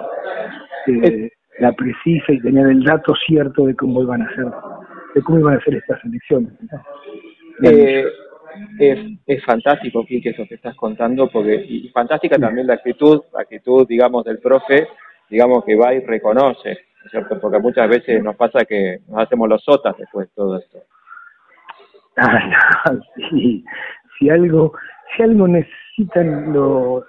[0.88, 1.30] eh,
[1.60, 4.46] la precisa y tenían el dato cierto de cómo iban a ser,
[5.16, 6.52] de cómo iban a ser estas elecciones.
[6.62, 6.82] ¿no?
[7.64, 8.06] Eh,
[8.80, 13.42] es, es fantástico, Quique, eso que estás contando, porque y, fantástica también la actitud, la
[13.42, 14.88] actitud, digamos, del profe,
[15.30, 17.40] digamos, que va y reconoce, ¿no es ¿cierto?
[17.40, 20.80] Porque muchas veces nos pasa que nos hacemos los sotas después de todo esto.
[24.20, 24.74] Si algo,
[25.16, 27.04] si algo necesitan los,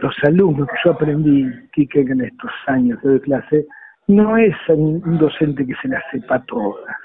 [0.00, 3.66] los alumnos que yo aprendí, Quique, en estos años de clase,
[4.06, 6.96] no es un docente que se la sepa toda,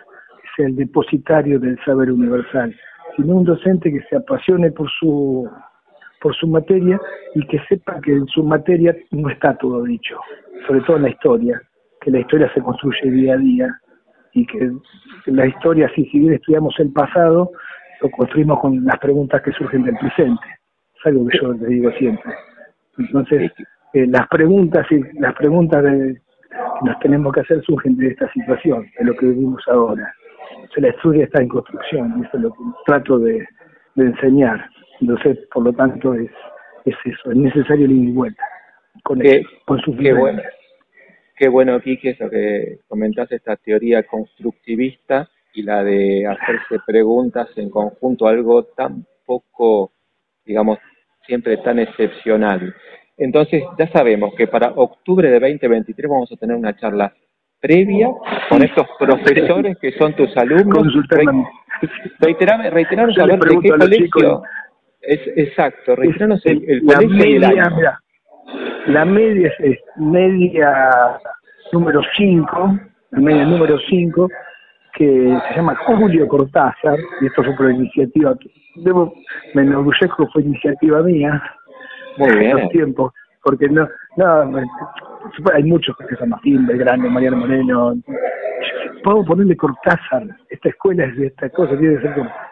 [0.41, 2.73] que sea el depositario del saber universal,
[3.17, 5.49] sino un docente que se apasione por su
[6.21, 6.99] por su materia
[7.35, 10.17] y que sepa que en su materia no está todo dicho,
[10.67, 11.61] sobre todo en la historia,
[12.01, 13.81] que la historia se construye día a día
[14.39, 14.71] y que
[15.27, 17.51] la historia, si, si bien estudiamos el pasado,
[18.01, 20.41] lo construimos con las preguntas que surgen del presente.
[20.97, 22.33] Es algo que yo les digo siempre.
[22.97, 23.51] Entonces,
[23.93, 26.15] eh, las preguntas y las preguntas de-
[26.49, 30.11] que nos tenemos que hacer surgen de esta situación, de lo que vivimos ahora.
[30.77, 33.45] La historia está en construcción, y eso es lo que trato de,
[33.95, 34.65] de enseñar.
[35.01, 36.31] Entonces, por lo tanto, es,
[36.85, 38.43] es eso, es necesario el ida y vuelta
[39.03, 40.41] con, Qué, con sus qué bueno,
[41.39, 47.69] qué bueno, Quique, eso que comentás, esta teoría constructivista y la de hacerse preguntas en
[47.69, 49.91] conjunto, algo tan poco,
[50.45, 50.77] digamos,
[51.25, 52.75] siempre tan excepcional.
[53.17, 57.13] Entonces, ya sabemos que para octubre de 2023 vamos a tener una charla
[57.59, 58.09] previa
[58.49, 60.87] con estos profesores que son tus alumnos.
[61.09, 61.25] Re-
[62.19, 64.43] Reiterame, le ver de qué colegio.
[65.01, 67.75] Es, exacto, reiteranos el, colegio y el año.
[67.77, 67.99] mira,
[68.87, 71.19] la media es, es media
[71.71, 72.79] número 5,
[73.11, 74.27] la media número 5,
[74.93, 78.35] que se llama Julio Cortázar, y esto fue por iniciativa,
[78.75, 79.13] debo,
[79.53, 81.41] me enorgullezco fue iniciativa mía,
[82.17, 82.57] Muy bien.
[82.57, 83.13] los tiempos,
[83.43, 84.57] porque no, no,
[85.53, 87.93] hay muchos que se llaman Belgrano, Mariano Moreno,
[89.03, 92.49] podemos ponerle Cortázar, esta escuela es de esta cosa, tiene que ser Cortázar.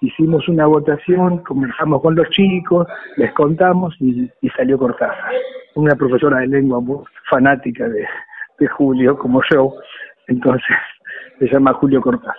[0.00, 2.86] Hicimos una votación, conversamos con los chicos,
[3.16, 5.32] les contamos y, salió Cortázar.
[5.74, 8.06] Una profesora de lengua muy fanática de,
[8.76, 9.74] Julio, como yo,
[10.26, 10.76] entonces
[11.38, 12.36] se llama Julio Cortázar.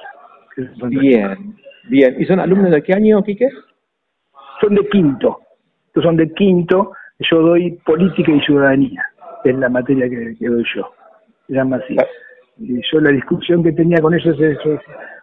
[0.89, 1.55] Bien,
[1.89, 2.15] bien.
[2.19, 3.49] ¿Y son alumnos de qué año, Quique?
[4.61, 5.39] Son de quinto.
[6.01, 6.93] Son de quinto.
[7.19, 9.03] Yo doy política y ciudadanía.
[9.43, 10.93] Es la materia que, que doy yo.
[11.47, 11.95] Se llama así.
[11.99, 12.05] Ah.
[12.57, 14.79] Y yo la discusión que tenía con ellos es eso.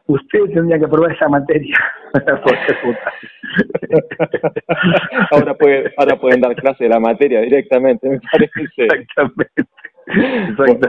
[0.09, 1.77] Usted tendría que aprobar esa materia
[5.33, 8.69] ahora, puede, ahora pueden dar clase de la materia directamente, me parece.
[8.77, 9.65] Exactamente.
[10.07, 10.89] Exactamente.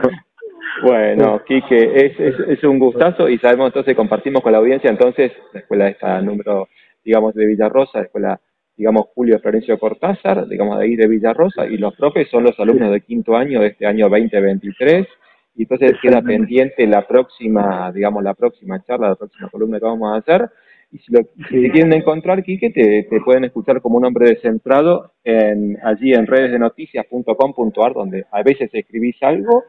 [0.84, 5.32] Bueno, Quique, es, es, es, un gustazo y sabemos entonces, compartimos con la audiencia entonces,
[5.54, 6.68] la escuela esta número,
[7.04, 8.40] digamos, de Villarrosa, la escuela,
[8.76, 12.92] digamos, Julio Florencio Cortázar, digamos, de ahí de Villarrosa, y los profes son los alumnos
[12.92, 15.08] de quinto año de este año 2023,
[15.58, 20.14] y entonces queda pendiente la próxima, digamos, la próxima charla, la próxima columna que vamos
[20.14, 20.50] a hacer,
[20.92, 25.78] y si, lo, quieren encontrar, Quique, te, te, pueden escuchar como un hombre descentrado en,
[25.84, 29.64] allí en redesdenoticias.com.ar, donde a veces escribís algo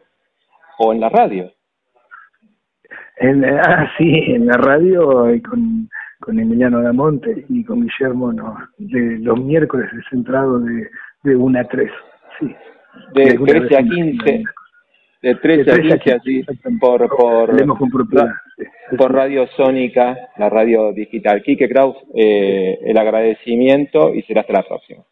[0.79, 1.51] o en la radio.
[3.17, 5.89] En, ah, sí, en la radio y con,
[6.21, 10.89] con Emiliano Damonte y con Guillermo no, de los miércoles de centrado de,
[11.25, 11.91] de 1 a 3.
[12.39, 12.55] Sí.
[13.15, 14.45] De 13 a 15.
[15.21, 16.43] De 13, a 15, así,
[16.81, 17.51] por, por,
[18.97, 21.43] por Radio Sónica, la radio digital.
[21.43, 25.05] Quique Kraus, eh, el agradecimiento y será hasta la próxima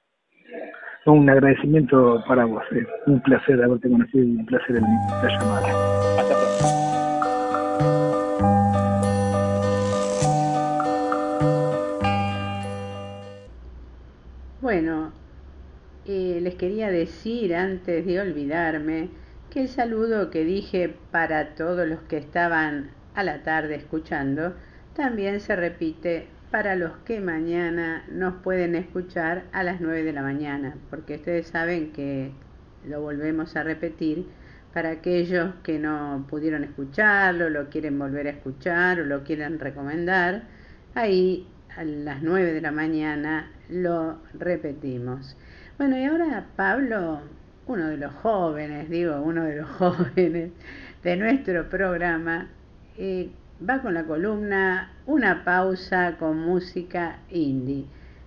[1.13, 2.63] un agradecimiento para vos.
[2.73, 2.85] Eh.
[3.07, 5.69] Un placer haberte conocido y un placer la llamada.
[6.19, 6.65] Hasta pronto.
[14.61, 15.13] Bueno,
[16.07, 19.09] eh, les quería decir antes de olvidarme
[19.57, 24.53] que el saludo que dije para todos los que estaban a la tarde escuchando
[24.95, 30.21] también se repite para los que mañana nos pueden escuchar a las 9 de la
[30.21, 32.33] mañana, porque ustedes saben que
[32.87, 34.27] lo volvemos a repetir
[34.75, 40.43] para aquellos que no pudieron escucharlo, lo quieren volver a escuchar o lo quieren recomendar,
[40.95, 45.35] ahí a las 9 de la mañana lo repetimos.
[45.79, 47.23] Bueno, y ahora Pablo,
[47.67, 50.53] uno de los jóvenes, digo, uno de los jóvenes
[51.03, 52.49] de nuestro programa,
[52.97, 53.31] eh,
[53.69, 57.87] va con la columna Una pausa con música indie.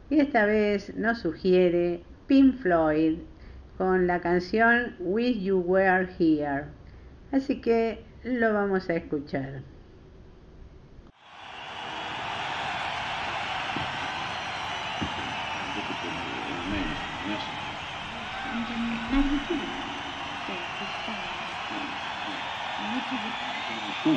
[0.09, 3.19] Y esta vez nos sugiere Pink Floyd
[3.77, 6.65] con la canción Wish You Were Here.
[7.31, 9.61] Así que lo vamos a escuchar.
[24.03, 24.15] そう。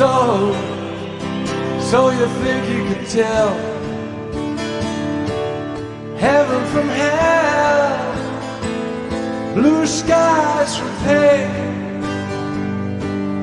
[0.00, 0.16] So.
[1.90, 3.50] So you think you can tell
[6.16, 8.14] heaven from hell,
[9.54, 11.50] blue skies from pain.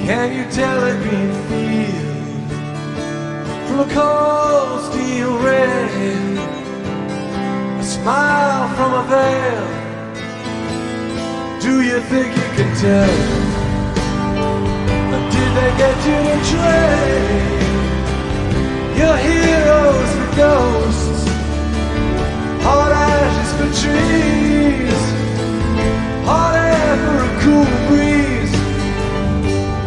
[0.08, 2.50] Can you tell a green field
[3.68, 6.38] from a cold steel rain?
[7.84, 9.66] A smile from a veil.
[11.66, 13.57] Do you think you can tell?
[15.58, 17.66] They get you to trade
[18.96, 21.22] your heroes for ghosts,
[22.62, 25.02] hot ashes for trees,
[26.30, 28.56] hot air for a cool breeze,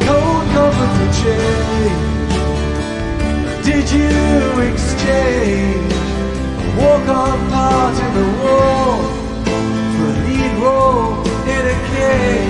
[0.07, 2.35] cold comfort for change?
[3.65, 4.19] Did you
[4.73, 5.93] exchange
[6.67, 8.89] a walk-on part in the war
[9.95, 11.15] for a lead role
[11.55, 12.50] in a cage?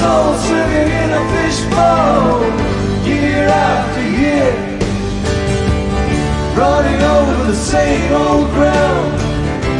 [0.00, 2.40] Souls swimming in a fishbowl,
[3.04, 4.52] year after year,
[6.56, 9.12] running over the same old ground.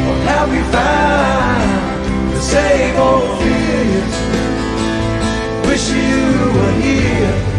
[0.09, 4.15] Or have we found the same old fears?
[5.67, 6.21] Wish you
[6.57, 7.50] were here.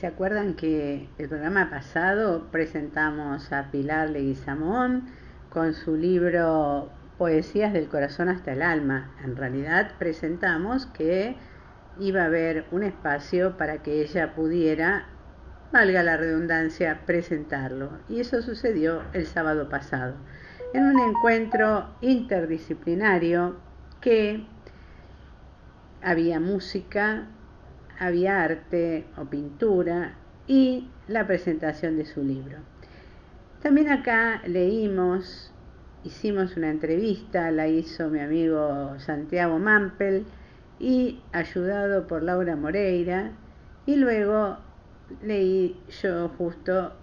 [0.00, 5.10] Se acuerdan que el programa pasado presentamos a Pilar Leguizamón
[5.50, 6.88] con su libro
[7.18, 9.10] Poesías del corazón hasta el alma.
[9.22, 11.36] En realidad presentamos que
[11.98, 15.04] iba a haber un espacio para que ella pudiera,
[15.70, 17.90] valga la redundancia, presentarlo.
[18.08, 20.14] Y eso sucedió el sábado pasado,
[20.72, 23.56] en un encuentro interdisciplinario
[24.00, 24.46] que
[26.02, 27.26] había música,
[28.00, 30.14] había arte o pintura
[30.48, 32.56] y la presentación de su libro.
[33.62, 35.52] También acá leímos,
[36.02, 40.24] hicimos una entrevista, la hizo mi amigo Santiago Mampel
[40.78, 43.32] y ayudado por Laura Moreira
[43.84, 44.56] y luego
[45.22, 46.94] leí yo justo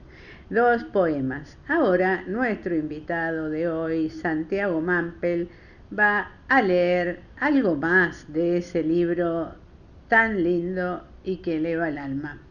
[0.50, 1.58] dos poemas.
[1.68, 5.48] Ahora nuestro invitado de hoy, Santiago Mampel,
[5.96, 9.54] va a leer algo más de ese libro
[10.10, 12.42] tan lindo y que eleva el alma.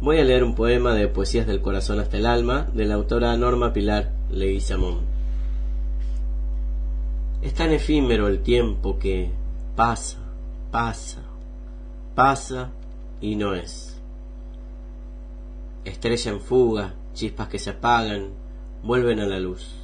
[0.00, 3.36] Voy a leer un poema de Poesías del Corazón hasta el Alma de la autora
[3.36, 5.00] Norma Pilar Leguizamón.
[7.42, 9.30] Es tan efímero el tiempo que
[9.76, 10.18] pasa,
[10.70, 11.20] pasa,
[12.14, 12.70] pasa
[13.20, 14.00] y no es.
[15.84, 18.30] Estrella en fuga, chispas que se apagan,
[18.82, 19.79] vuelven a la luz.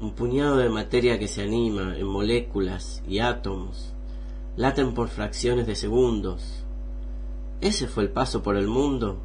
[0.00, 3.94] Un puñado de materia que se anima en moléculas y átomos,
[4.56, 6.64] laten por fracciones de segundos.
[7.60, 9.20] Ese fue el paso por el mundo.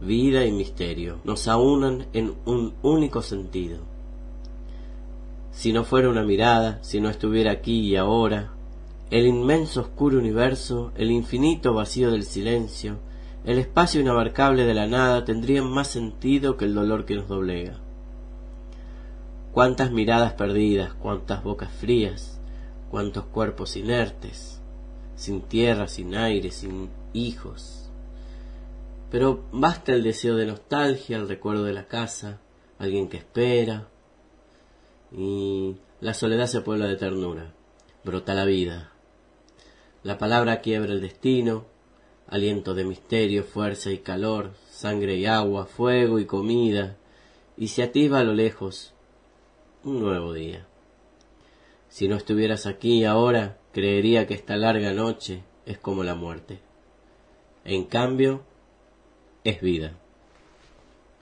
[0.00, 3.80] Vida y misterio nos aunan en un único sentido.
[5.52, 8.52] Si no fuera una mirada, si no estuviera aquí y ahora,
[9.10, 12.98] el inmenso oscuro universo, el infinito vacío del silencio,
[13.44, 17.81] el espacio inabarcable de la nada tendrían más sentido que el dolor que nos doblega.
[19.52, 22.40] Cuántas miradas perdidas, cuántas bocas frías,
[22.90, 24.62] cuántos cuerpos inertes,
[25.14, 27.90] sin tierra, sin aire, sin hijos.
[29.10, 32.40] Pero basta el deseo de nostalgia, el recuerdo de la casa,
[32.78, 33.88] alguien que espera,
[35.14, 37.52] y la soledad se puebla de ternura,
[38.04, 38.90] brota la vida.
[40.02, 41.66] La palabra quiebra el destino,
[42.26, 46.96] aliento de misterio, fuerza y calor, sangre y agua, fuego y comida,
[47.58, 48.91] y se atisba a lo lejos
[49.84, 50.66] un nuevo día.
[51.88, 56.60] Si no estuvieras aquí ahora, creería que esta larga noche es como la muerte.
[57.64, 58.42] En cambio,
[59.44, 59.92] es vida.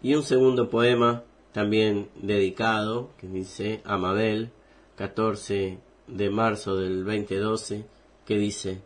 [0.03, 4.51] Y un segundo poema, también dedicado, que dice a Mabel,
[4.97, 7.85] 14 de marzo del 2012,
[8.27, 8.81] que dice,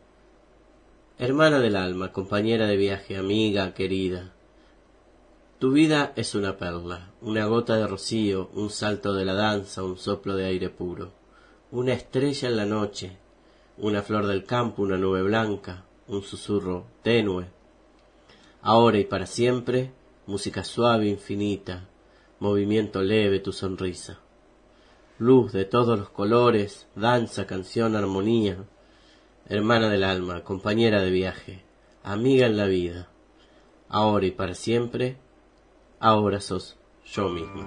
[1.18, 4.32] Hermana del alma, compañera de viaje, amiga, querida,
[5.58, 9.96] tu vida es una perla, una gota de rocío, un salto de la danza, un
[9.96, 11.12] soplo de aire puro,
[11.70, 13.16] una estrella en la noche,
[13.78, 17.46] una flor del campo, una nube blanca, un susurro tenue.
[18.62, 19.92] Ahora y para siempre,
[20.26, 21.88] música suave, infinita,
[22.40, 24.18] movimiento leve, tu sonrisa.
[25.18, 28.64] Luz de todos los colores, danza, canción, armonía,
[29.48, 31.64] hermana del alma, compañera de viaje,
[32.02, 33.08] amiga en la vida,
[33.88, 35.18] ahora y para siempre,
[36.04, 36.76] ahora sos
[37.06, 37.62] yo mismo.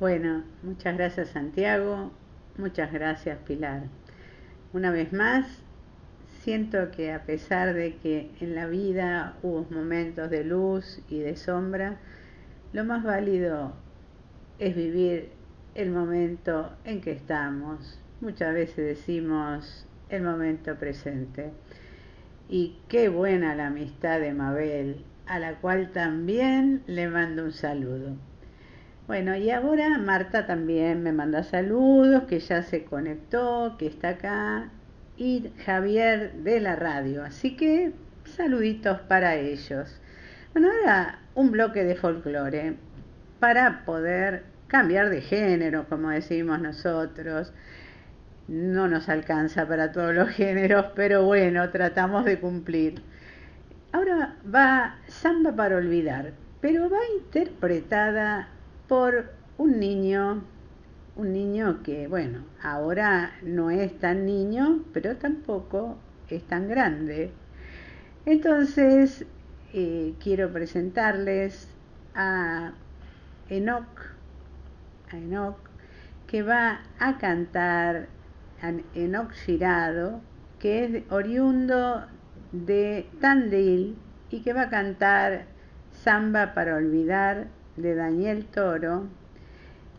[0.00, 2.10] Bueno, muchas gracias Santiago,
[2.58, 3.84] muchas gracias Pilar.
[4.72, 5.46] Una vez más,
[6.40, 11.36] siento que a pesar de que en la vida hubo momentos de luz y de
[11.36, 11.98] sombra,
[12.72, 13.74] lo más válido
[14.58, 15.41] es vivir
[15.74, 17.98] el momento en que estamos.
[18.20, 21.50] Muchas veces decimos el momento presente.
[22.48, 28.16] Y qué buena la amistad de Mabel, a la cual también le mando un saludo.
[29.06, 34.70] Bueno, y ahora Marta también me manda saludos, que ya se conectó, que está acá,
[35.16, 37.24] y Javier de la radio.
[37.24, 37.92] Así que
[38.24, 40.00] saluditos para ellos.
[40.52, 42.76] Bueno, ahora un bloque de folclore
[43.40, 47.52] para poder cambiar de género, como decimos nosotros.
[48.48, 53.02] No nos alcanza para todos los géneros, pero bueno, tratamos de cumplir.
[53.92, 58.48] Ahora va Samba para olvidar, pero va interpretada
[58.88, 60.42] por un niño,
[61.16, 65.98] un niño que, bueno, ahora no es tan niño, pero tampoco
[66.30, 67.30] es tan grande.
[68.24, 69.26] Entonces,
[69.74, 71.68] eh, quiero presentarles
[72.14, 72.72] a
[73.50, 74.11] Enoch,
[75.12, 75.58] a Enoch,
[76.26, 78.08] que va a cantar
[78.60, 80.20] a Enoch Girado,
[80.58, 82.06] que es oriundo
[82.52, 83.96] de Tandil
[84.30, 85.46] y que va a cantar
[85.90, 89.06] Samba para olvidar de Daniel Toro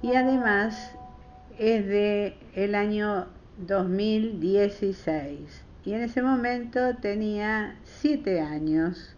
[0.01, 0.95] y además
[1.57, 9.15] es de el año 2016 y en ese momento tenía siete años.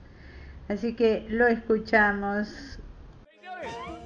[0.67, 2.79] Así que lo escuchamos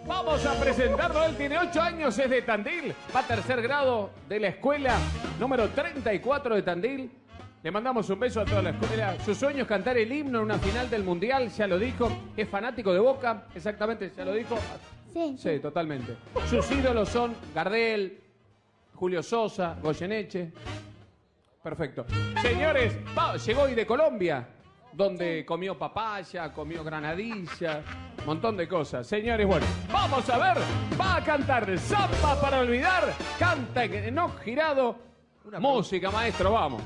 [0.07, 4.39] Vamos a presentarlo, él tiene 8 años, es de Tandil, va a tercer grado de
[4.39, 4.97] la escuela
[5.39, 7.11] número 34 de Tandil.
[7.61, 9.15] Le mandamos un beso a toda la escuela.
[9.23, 12.09] Su sueño es cantar el himno en una final del Mundial, ya lo dijo.
[12.37, 14.57] Es fanático de Boca, exactamente, ya lo dijo.
[15.13, 15.35] Sí.
[15.37, 16.15] Sí, totalmente.
[16.49, 18.17] Sus ídolos son Gardel,
[18.95, 20.53] Julio Sosa, Goyeneche.
[21.61, 22.05] Perfecto.
[22.41, 24.47] Señores, va- llegó hoy de Colombia,
[24.93, 27.81] donde comió papaya, comió granadilla,
[28.29, 29.07] montón de cosas.
[29.07, 30.63] Señores, bueno, vamos a ver,
[31.01, 34.95] va a cantar Zapa para olvidar, canta no girado.
[35.59, 36.83] Música, maestro, vamos.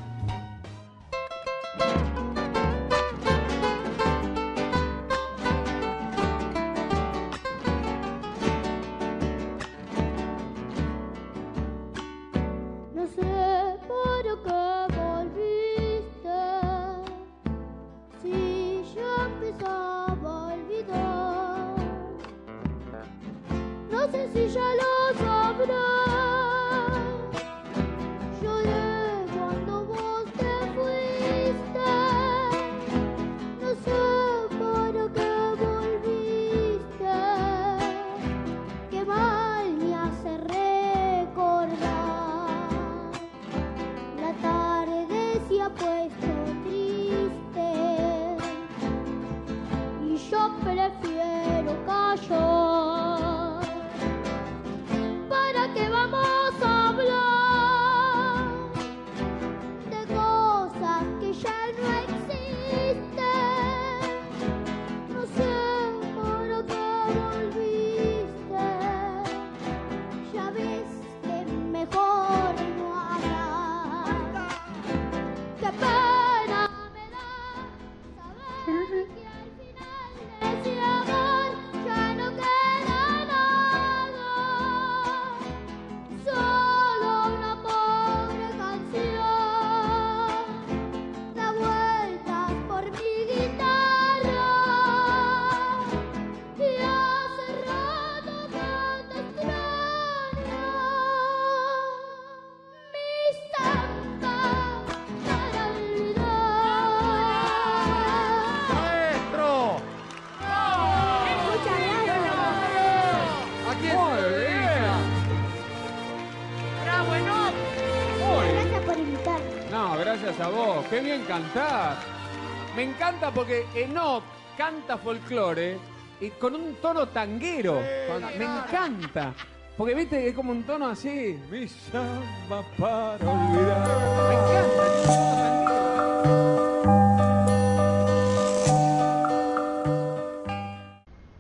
[123.34, 124.24] Porque Enoch
[124.58, 125.78] canta folclore
[126.20, 127.82] y con un tono tanguero.
[128.08, 129.34] Con- Me encanta.
[129.78, 131.40] Porque viste, es como un tono así.
[131.50, 133.88] Mi llama para olvidar.
[134.30, 134.88] Me encanta.
[134.88, 136.74] es un tono tanguero.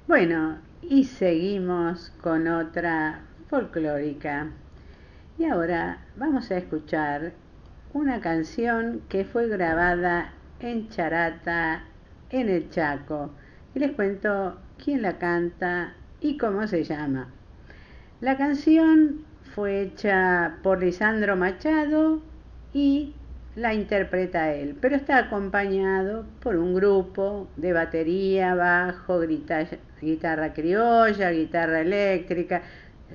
[0.08, 4.50] Bueno, y seguimos con otra folclórica.
[5.38, 7.34] Y ahora vamos a escuchar
[7.94, 10.34] una canción que fue grabada
[10.64, 11.84] en Charata,
[12.30, 13.32] en el Chaco.
[13.76, 17.28] Y les cuento quién la canta y cómo se llama.
[18.22, 22.22] La canción fue hecha por Lisandro Machado
[22.74, 23.14] y
[23.56, 29.22] la interpreta él, pero está acompañado por un grupo de batería, bajo,
[30.02, 32.64] guitarra criolla, guitarra eléctrica,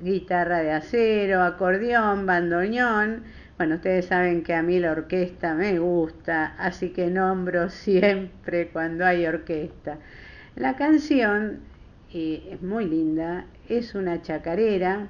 [0.01, 3.23] guitarra de acero, acordeón, bandoneón.
[3.59, 9.05] Bueno, ustedes saben que a mí la orquesta me gusta, así que nombro siempre cuando
[9.05, 9.97] hay orquesta.
[10.55, 11.59] La canción
[12.13, 15.09] es muy linda, es una chacarera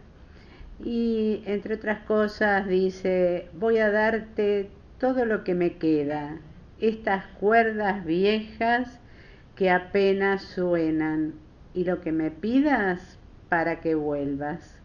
[0.84, 6.39] y entre otras cosas dice, voy a darte todo lo que me queda,
[6.80, 9.00] estas cuerdas viejas
[9.56, 11.36] que apenas suenan
[11.76, 14.82] y lo que me pidas para que vuelvas.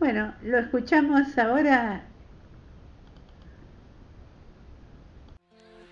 [0.00, 2.08] Bueno, lo escuchamos ahora.
[5.52, 5.91] Voy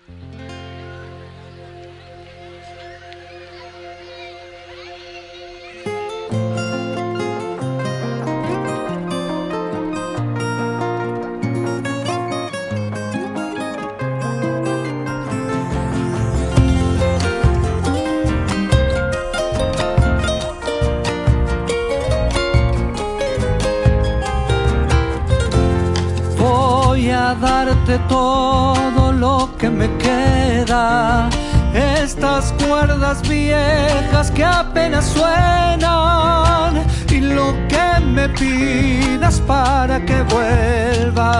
[27.41, 28.90] darte todo
[29.21, 31.29] lo que me queda.
[31.73, 36.83] Estas cuerdas viejas que apenas suenan.
[37.09, 41.35] Y lo que me pidas para que vuelva.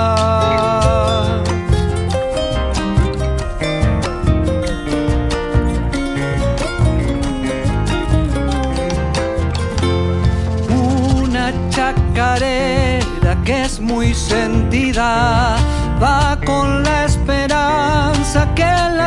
[11.23, 15.57] Una chacarera que es muy sentida
[16.01, 17.01] va con la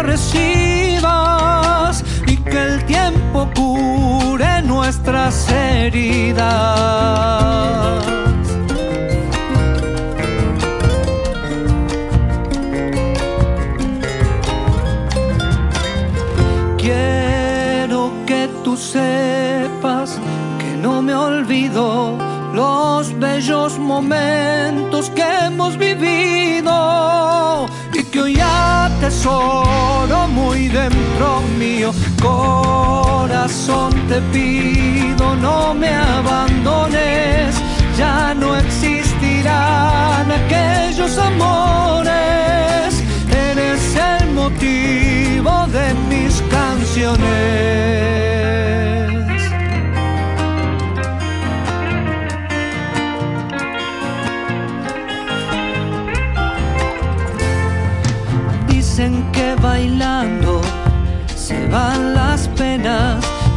[0.05, 6.44] recibas y que el tiempo cure nuestras heridas.
[16.78, 20.20] Quiero que tú sepas
[20.59, 22.18] que no me olvido
[22.52, 27.66] los bellos momentos que hemos vivido
[28.29, 31.93] y que hoy atesoro muy dentro mío.
[32.20, 37.55] Corazón te pido, no me abandones,
[37.99, 43.03] ya no existirán aquellos amores.
[43.31, 48.14] Eres el motivo de mis canciones.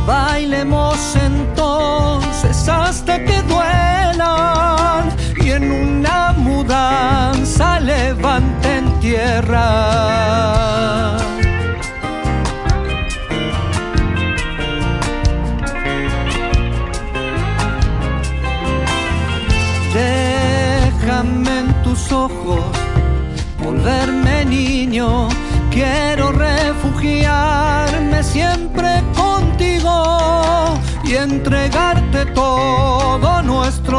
[0.07, 10.26] Bailemos entonces hasta que duelan y en una mudanza levanten tierra.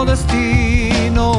[0.05, 1.33] Destino.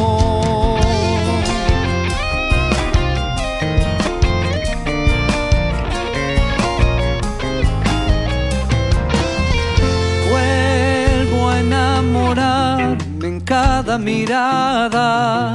[10.29, 15.53] Vuelvo a enamorarme en cada mirada.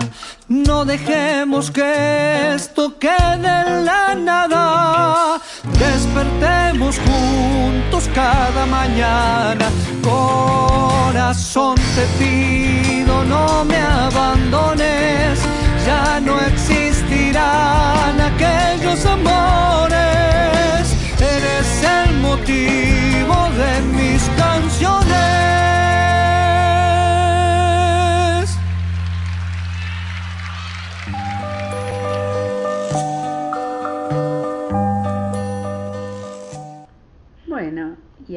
[0.49, 5.41] No dejemos que esto quede en la nada.
[5.79, 9.71] Despertemos juntos cada mañana.
[10.03, 15.41] Corazón te pido, no me abandones.
[15.87, 20.95] Ya no existirán aquellos amores.
[21.19, 25.05] Eres el motivo de mis canciones.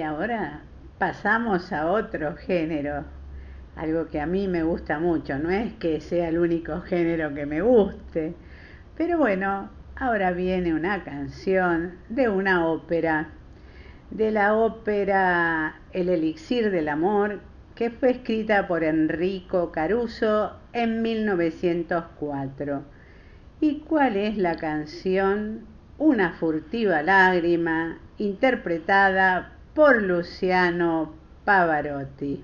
[0.08, 0.62] Ahora
[0.98, 3.04] pasamos a otro género,
[3.76, 7.46] algo que a mí me gusta mucho, no es que sea el único género que
[7.46, 8.34] me guste,
[8.96, 13.30] pero bueno, ahora viene una canción de una ópera,
[14.10, 17.42] de la ópera El elixir del amor,
[17.76, 22.84] que fue escrita por Enrico Caruso en 1904.
[23.60, 25.66] ¿Y cuál es la canción?
[26.00, 31.14] Una furtiva lágrima, interpretada por Luciano
[31.46, 32.44] Pavarotti.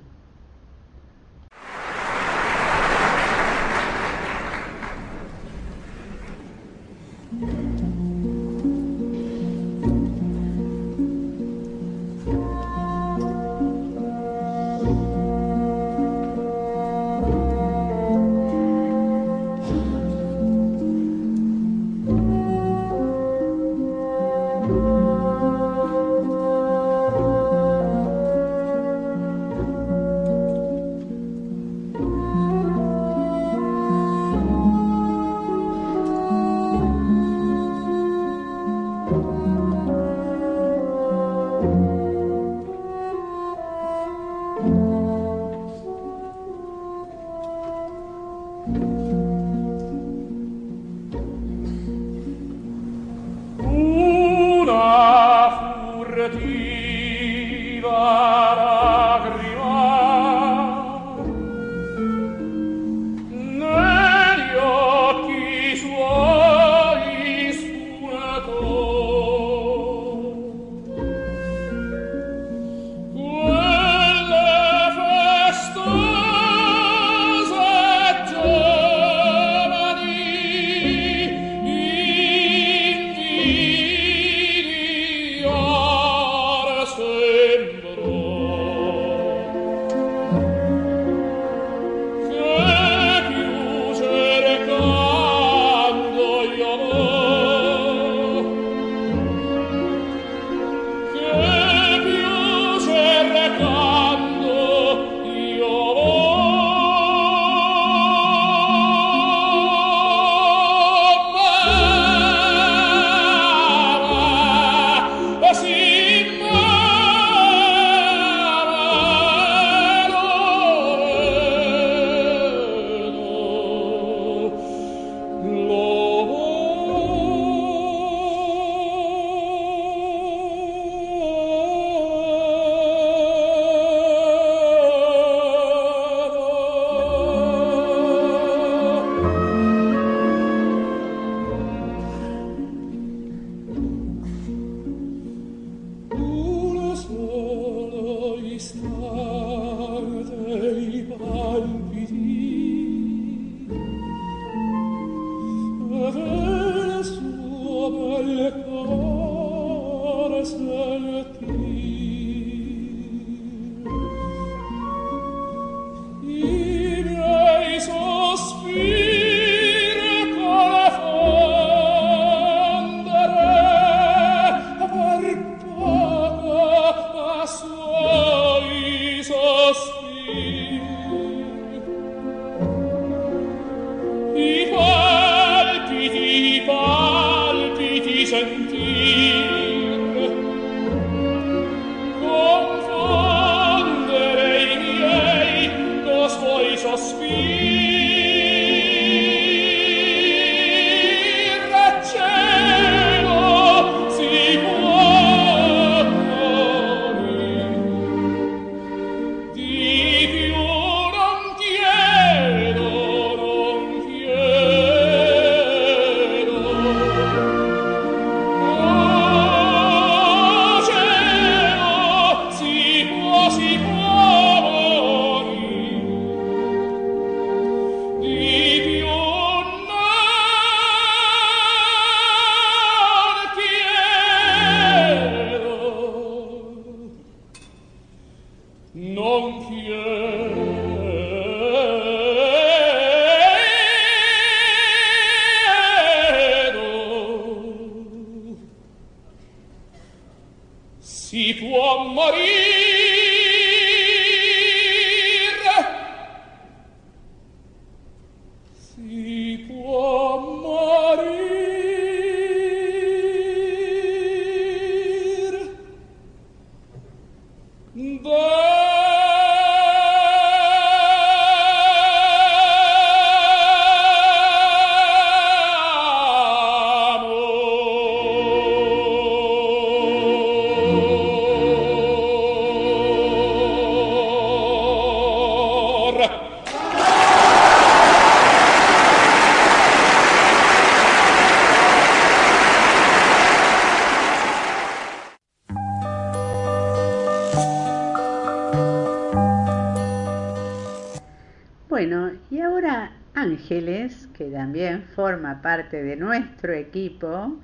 [305.64, 307.58] Parte de nuestro equipo,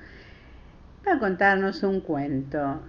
[1.08, 2.82] va a contarnos un cuento.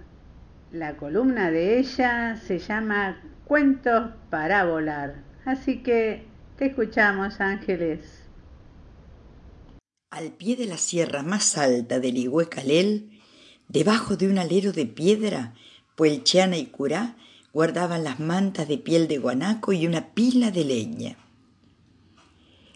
[0.71, 5.17] La columna de ella se llama Cuentos para volar.
[5.45, 6.25] Así que
[6.57, 8.23] te escuchamos, Ángeles.
[10.09, 13.11] Al pie de la sierra más alta del Iguecalel,
[13.67, 15.53] debajo de un alero de piedra,
[15.95, 17.15] Puelcheana y Curá
[17.53, 21.17] guardaban las mantas de piel de guanaco y una pila de leña.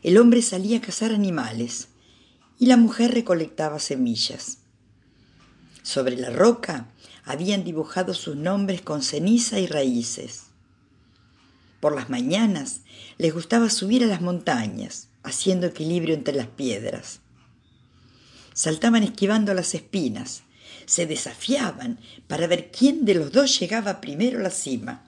[0.03, 1.94] El hombre salía a cazar animales
[2.59, 4.59] y la mujer recolectaba semillas.
[5.83, 6.87] Sobre la roca
[7.25, 10.43] habían dibujado sus nombres con ceniza y raíces.
[11.79, 12.81] Por las mañanas
[13.17, 17.19] les gustaba subir a las montañas, haciendo equilibrio entre las piedras.
[18.53, 20.43] Saltaban esquivando las espinas,
[20.85, 25.03] se desafiaban para ver quién de los dos llegaba primero a la cima.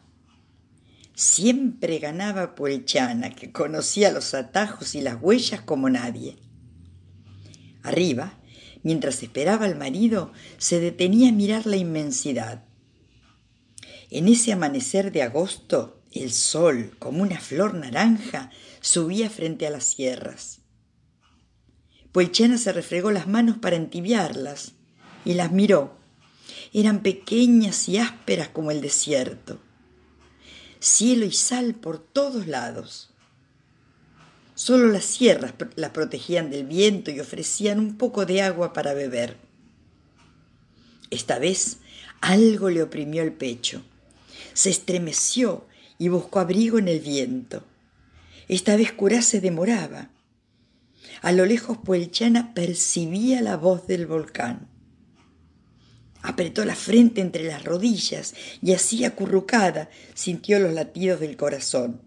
[1.15, 6.37] Siempre ganaba Puelchana, que conocía los atajos y las huellas como nadie.
[7.87, 8.33] Arriba,
[8.83, 12.65] mientras esperaba al marido, se detenía a mirar la inmensidad.
[14.09, 18.51] En ese amanecer de agosto, el sol, como una flor naranja,
[18.81, 20.59] subía frente a las sierras.
[22.11, 24.73] Puelchana se refregó las manos para entibiarlas
[25.23, 25.97] y las miró.
[26.73, 29.61] Eran pequeñas y ásperas como el desierto.
[30.81, 33.13] Cielo y sal por todos lados.
[34.57, 39.37] Solo las sierras la protegían del viento y ofrecían un poco de agua para beber.
[41.11, 41.77] Esta vez
[42.21, 43.83] algo le oprimió el pecho.
[44.55, 45.67] Se estremeció
[45.99, 47.63] y buscó abrigo en el viento.
[48.47, 50.09] Esta vez Curá se demoraba.
[51.21, 54.67] A lo lejos Puelchana percibía la voz del volcán.
[56.23, 62.06] Apretó la frente entre las rodillas y así acurrucada sintió los latidos del corazón.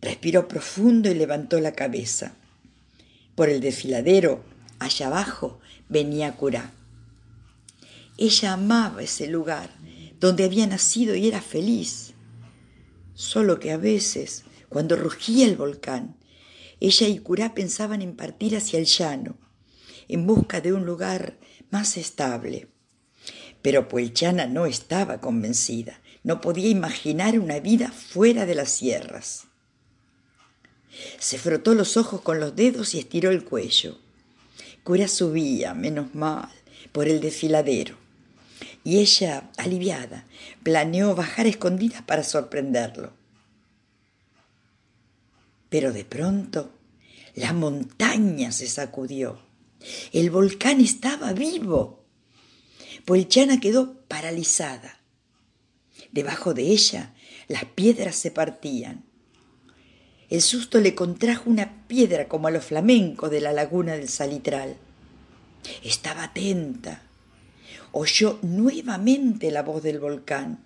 [0.00, 2.34] Respiró profundo y levantó la cabeza.
[3.34, 4.42] Por el desfiladero,
[4.78, 6.72] allá abajo, venía Curá.
[8.16, 9.70] Ella amaba ese lugar
[10.20, 12.12] donde había nacido y era feliz.
[13.14, 16.16] Solo que a veces, cuando rugía el volcán,
[16.80, 19.36] ella y Curá pensaban en partir hacia el llano,
[20.08, 21.38] en busca de un lugar
[21.70, 22.68] más estable.
[23.62, 29.49] Pero Puelchana no estaba convencida, no podía imaginar una vida fuera de las sierras.
[31.18, 33.98] Se frotó los ojos con los dedos y estiró el cuello.
[34.84, 36.50] Cura subía, menos mal,
[36.92, 37.96] por el desfiladero.
[38.84, 40.24] Y ella, aliviada,
[40.62, 43.12] planeó bajar escondidas para sorprenderlo.
[45.68, 46.72] Pero de pronto
[47.34, 49.40] la montaña se sacudió.
[50.12, 52.04] El volcán estaba vivo.
[53.04, 54.98] Puelchana quedó paralizada.
[56.12, 57.14] Debajo de ella
[57.48, 59.04] las piedras se partían.
[60.30, 64.76] El susto le contrajo una piedra como a los flamencos de la laguna del salitral.
[65.82, 67.02] Estaba atenta.
[67.90, 70.64] Oyó nuevamente la voz del volcán.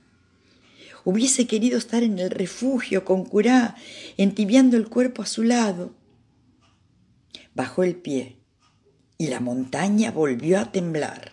[1.05, 3.75] Hubiese querido estar en el refugio con Curá,
[4.19, 5.95] entibiando el cuerpo a su lado.
[7.55, 8.37] Bajó el pie
[9.17, 11.33] y la montaña volvió a temblar.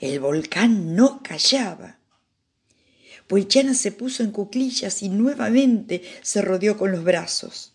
[0.00, 1.98] El volcán no callaba.
[3.26, 7.72] Puelchana se puso en cuclillas y nuevamente se rodeó con los brazos.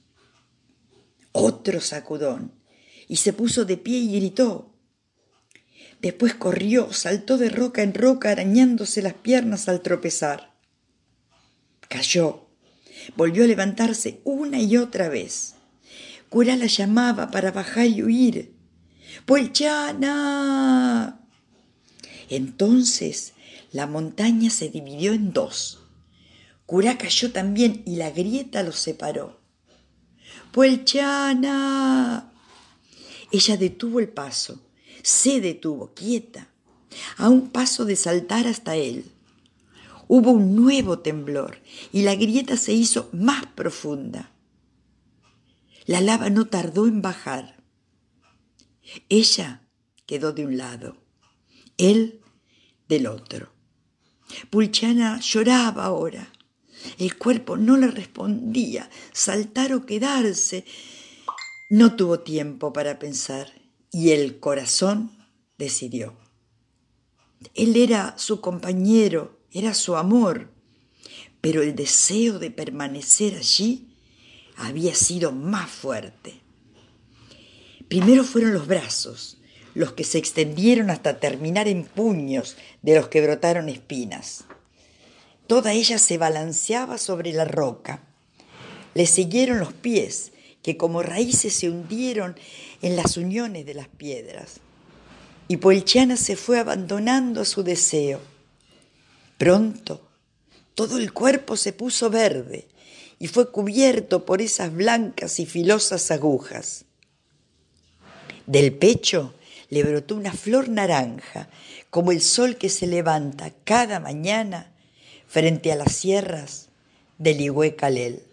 [1.32, 2.54] Otro sacudón
[3.08, 4.74] y se puso de pie y gritó.
[6.02, 10.54] Después corrió, saltó de roca en roca arañándose las piernas al tropezar.
[11.90, 12.48] Cayó,
[13.18, 15.56] volvió a levantarse una y otra vez.
[16.30, 18.54] Curá la llamaba para bajar y huir.
[19.26, 21.20] ¡Puelchana!
[22.30, 23.34] Entonces
[23.72, 25.80] la montaña se dividió en dos.
[26.66, 29.40] Curá cayó también y la grieta los separó.
[30.52, 32.32] Puelchana.
[33.32, 34.62] Ella detuvo el paso,
[35.04, 36.48] se detuvo, quieta,
[37.18, 39.12] a un paso de saltar hasta él.
[40.08, 41.60] Hubo un nuevo temblor
[41.92, 44.32] y la grieta se hizo más profunda.
[45.86, 47.64] La lava no tardó en bajar.
[49.10, 49.62] Ella
[50.08, 50.98] quedó de un lado,
[51.78, 52.22] él
[52.88, 53.59] del otro.
[54.50, 56.32] Pulchana lloraba ahora.
[56.98, 60.66] El cuerpo no le respondía, saltar o quedarse.
[61.70, 63.52] No tuvo tiempo para pensar
[63.92, 65.12] y el corazón
[65.58, 66.16] decidió.
[67.56, 70.52] Él era su compañero, era su amor,
[71.42, 73.88] pero el deseo de permanecer allí
[74.58, 76.42] había sido más fuerte.
[77.88, 79.39] Primero fueron los brazos,
[79.74, 84.46] los que se extendieron hasta terminar en puños de los que brotaron espinas.
[85.48, 88.04] Toda ella se balanceaba sobre la roca.
[88.94, 90.32] Le siguieron los pies,
[90.62, 92.36] que como raíces se hundieron
[92.82, 94.60] en las uniones de las piedras.
[95.48, 98.20] Y Polchana se fue abandonando a su deseo.
[99.38, 100.10] Pronto
[100.80, 102.70] todo el cuerpo se puso verde
[103.20, 106.86] y fue cubierto por esas blancas y filosas agujas.
[108.46, 109.34] Del pecho
[109.70, 111.50] le brotó una flor naranja,
[111.90, 114.72] como el sol que se levanta cada mañana
[115.28, 116.70] frente a las sierras
[117.18, 118.24] del Iguecalel.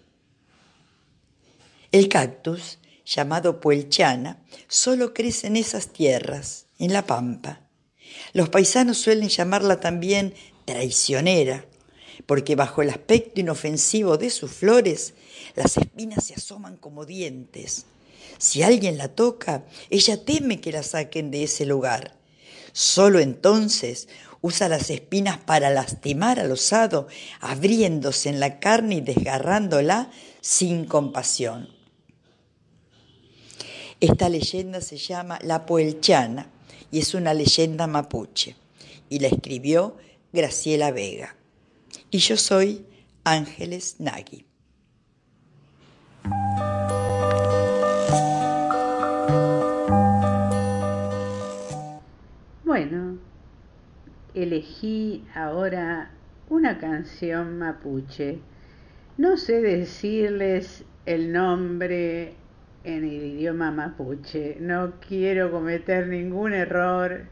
[1.93, 7.61] El cactus, llamado puelchana, solo crece en esas tierras, en la pampa.
[8.33, 10.35] Los paisanos suelen llamarla también
[10.65, 11.65] traicionera,
[12.27, 15.15] porque bajo el aspecto inofensivo de sus flores,
[15.55, 17.87] las espinas se asoman como dientes.
[18.39, 22.17] Si alguien la toca, ella teme que la saquen de ese lugar.
[22.73, 24.09] Solo entonces
[24.43, 27.09] usa las espinas para lastimar al osado,
[27.41, 30.11] abriéndose en la carne y desgarrándola
[30.41, 31.69] sin compasión.
[34.01, 36.51] Esta leyenda se llama La Puelchana
[36.91, 38.57] y es una leyenda mapuche
[39.09, 39.97] y la escribió
[40.33, 41.37] Graciela Vega.
[42.11, 42.87] Y yo soy
[43.25, 44.46] Ángeles Nagui.
[52.77, 53.17] Bueno,
[54.35, 56.11] elegí ahora
[56.51, 58.41] una canción mapuche.
[59.17, 62.35] No sé decirles el nombre
[62.85, 64.59] en el idioma mapuche.
[64.61, 67.23] No quiero cometer ningún error.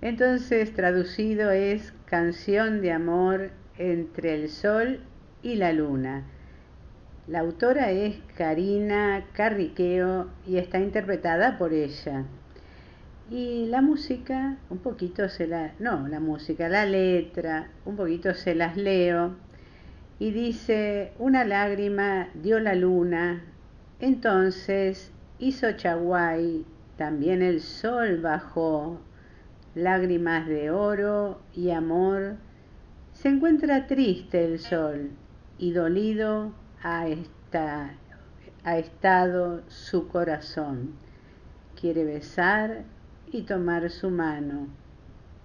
[0.00, 4.98] Entonces, traducido es Canción de amor entre el sol
[5.44, 6.24] y la luna.
[7.28, 12.24] La autora es Karina Carriqueo y está interpretada por ella.
[13.34, 18.54] Y la música, un poquito se la, no, la música, la letra, un poquito se
[18.54, 19.36] las leo.
[20.18, 23.42] Y dice, una lágrima dio la luna,
[24.00, 26.66] entonces hizo Chaguay,
[26.98, 29.00] también el sol bajó,
[29.74, 32.36] lágrimas de oro y amor.
[33.12, 35.08] Se encuentra triste el sol
[35.56, 36.52] y dolido
[36.82, 37.06] ha,
[38.64, 40.92] ha estado su corazón.
[41.80, 42.84] Quiere besar
[43.30, 44.68] y tomar su mano.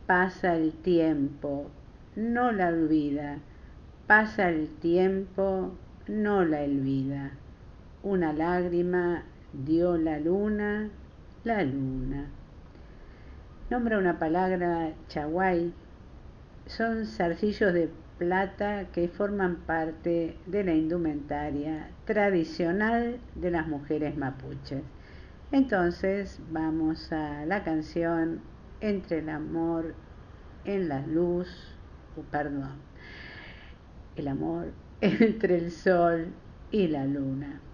[0.05, 1.69] Pasa el tiempo,
[2.15, 3.39] no la olvida.
[4.07, 5.75] Pasa el tiempo,
[6.07, 7.31] no la olvida.
[8.03, 10.89] Una lágrima dio la luna,
[11.43, 12.27] la luna.
[13.69, 15.73] Nombra una palabra chaguay.
[16.67, 24.83] Son zarcillos de plata que forman parte de la indumentaria tradicional de las mujeres mapuches.
[25.51, 28.41] Entonces vamos a la canción
[28.81, 29.95] Entre el amor
[30.65, 31.47] en la luz,
[32.29, 32.81] perdón,
[34.15, 36.33] el amor entre el sol
[36.71, 37.66] y la luna.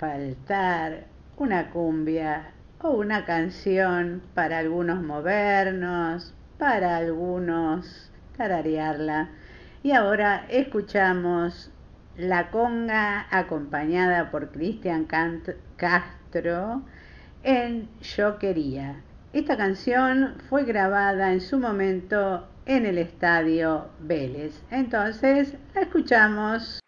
[0.00, 1.04] Faltar
[1.36, 9.28] una cumbia o una canción para algunos movernos, para algunos tararearla.
[9.82, 11.70] Y ahora escuchamos
[12.16, 15.06] La Conga acompañada por Cristian
[15.76, 16.82] Castro
[17.42, 19.02] en Yo Quería.
[19.34, 24.62] Esta canción fue grabada en su momento en el estadio Vélez.
[24.70, 26.80] Entonces la escuchamos.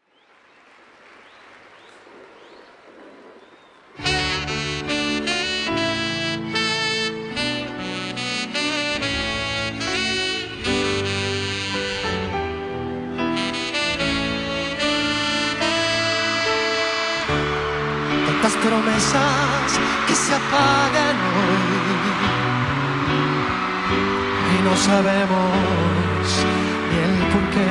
[18.64, 19.68] Promesas
[20.06, 21.82] que se apagan hoy
[24.55, 26.22] y no sabemos
[26.89, 27.70] ni el por qué.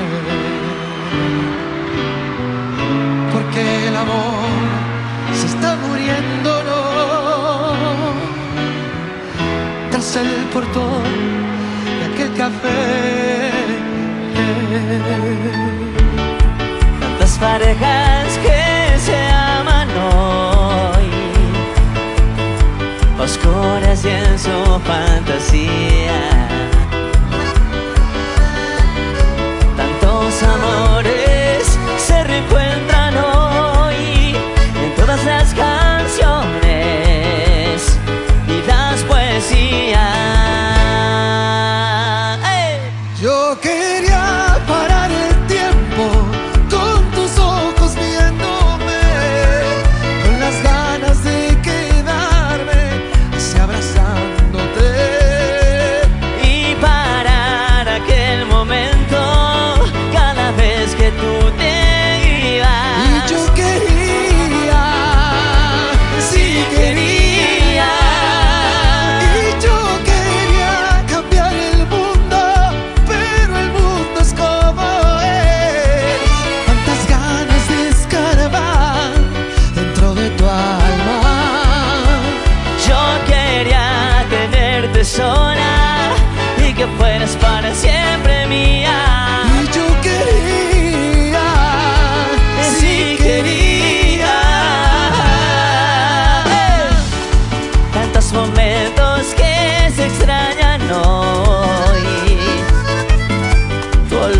[3.33, 4.49] Porque el amor
[5.39, 6.51] se está muriendo.
[9.91, 11.03] Tras el portón
[11.99, 13.51] de aquel café.
[16.99, 18.59] Tantas parejas que
[18.99, 20.50] se aman hoy,
[23.21, 26.47] oscuras y en su fantasía.
[29.77, 32.90] Tantos amores se reencuentran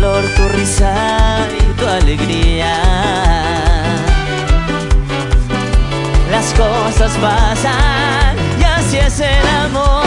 [0.02, 2.74] Tu risa y tu alegría.
[6.28, 10.01] Las cosas pasan y así es el amor.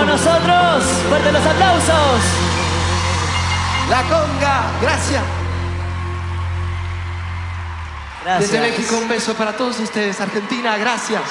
[0.00, 0.84] Con nosotros.
[1.08, 2.22] Fuerte los aplausos.
[3.90, 5.22] La conga, gracias.
[8.24, 8.50] Gracias.
[8.50, 10.20] Desde México un beso para todos ustedes.
[10.20, 11.22] Argentina, gracias.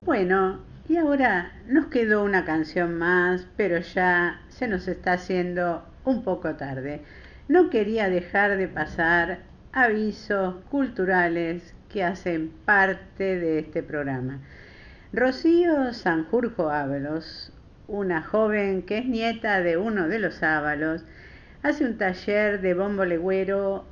[0.00, 6.22] Bueno, y ahora nos quedó una canción más, pero ya se nos está haciendo un
[6.22, 7.02] poco tarde.
[7.48, 9.40] No quería dejar de pasar
[9.72, 14.40] avisos culturales que hacen parte de este programa.
[15.12, 17.52] Rocío Sanjurjo Ábalos,
[17.88, 21.04] una joven que es nieta de uno de los Ábalos,
[21.62, 23.84] hace un taller de bombo legüero,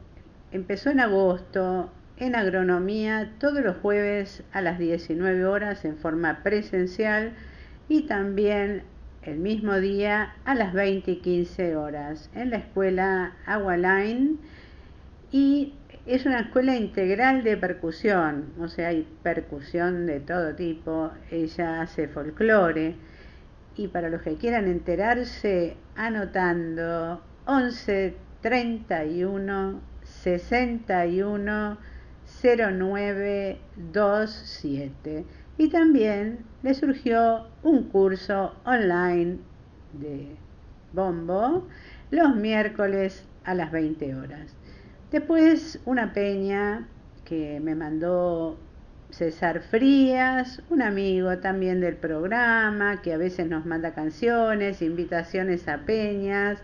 [0.52, 7.32] empezó en agosto, en agronomía, todos los jueves a las 19 horas en forma presencial
[7.88, 8.84] y también
[9.22, 14.38] el mismo día a las 20 y 15 horas en la escuela Agualine
[15.30, 15.74] y
[16.06, 22.08] es una escuela integral de percusión, o sea, hay percusión de todo tipo, ella hace
[22.08, 22.96] folclore.
[23.76, 31.78] Y para los que quieran enterarse, anotando 11 31 61
[32.42, 35.24] 09 27
[35.58, 39.38] y también le surgió un curso online
[39.92, 40.36] de
[40.92, 41.66] bombo
[42.10, 44.56] los miércoles a las 20 horas.
[45.10, 46.88] Después una peña
[47.24, 48.58] que me mandó
[49.10, 55.78] César Frías, un amigo también del programa, que a veces nos manda canciones, invitaciones a
[55.78, 56.62] peñas.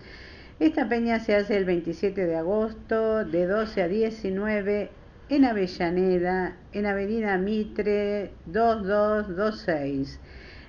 [0.61, 4.91] Esta peña se hace el 27 de agosto de 12 a 19
[5.29, 10.21] en Avellaneda, en Avenida Mitre 2226.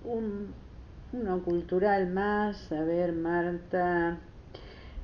[0.05, 0.53] un,
[1.13, 4.19] uno cultural más a ver Marta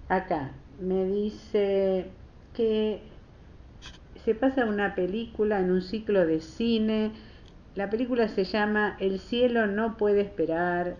[0.09, 2.07] acá me dice
[2.55, 3.01] que
[4.25, 7.13] se pasa una película en un ciclo de cine.
[7.75, 10.97] La película se llama El cielo no puede esperar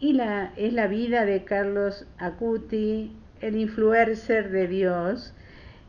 [0.00, 5.32] y la, es la vida de Carlos Acuti, el influencer de Dios.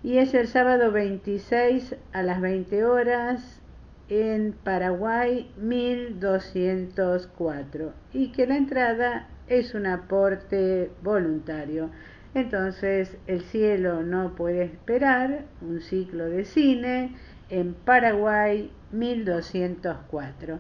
[0.08, 3.60] Y es el sábado 26 a las 20 horas
[4.08, 11.90] en Paraguay 1204 y que la entrada es un aporte voluntario.
[12.34, 17.14] Entonces, El cielo no puede esperar, un ciclo de cine
[17.50, 20.60] en Paraguay 1204.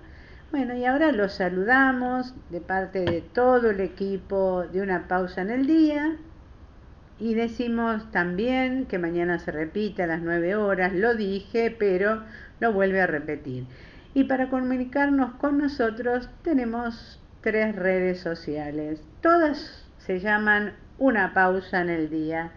[0.51, 5.51] Bueno, y ahora los saludamos de parte de todo el equipo de una pausa en
[5.51, 6.17] el día
[7.19, 12.23] y decimos también que mañana se repite a las 9 horas, lo dije, pero
[12.59, 13.65] lo vuelve a repetir.
[14.13, 19.01] Y para comunicarnos con nosotros tenemos tres redes sociales.
[19.21, 22.51] Todas se llaman una pausa en el día.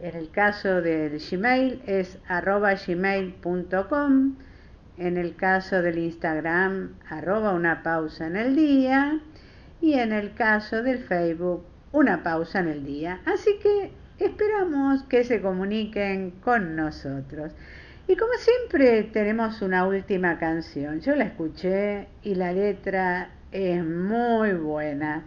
[0.00, 4.36] En el caso del Gmail es arroba gmail.com.
[4.98, 9.20] En el caso del Instagram, arroba una pausa en el día.
[9.80, 11.64] Y en el caso del Facebook,
[11.96, 13.20] una pausa en el día.
[13.24, 17.52] Así que esperamos que se comuniquen con nosotros.
[18.06, 21.00] Y como siempre tenemos una última canción.
[21.00, 25.24] Yo la escuché y la letra es muy buena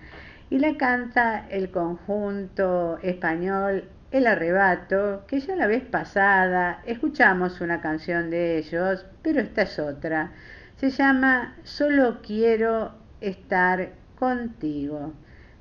[0.52, 7.82] y la canta el conjunto español El Arrebato, que ya la vez pasada escuchamos una
[7.82, 10.34] canción de ellos, pero esta es otra.
[10.78, 15.14] Se llama Solo quiero estar contigo.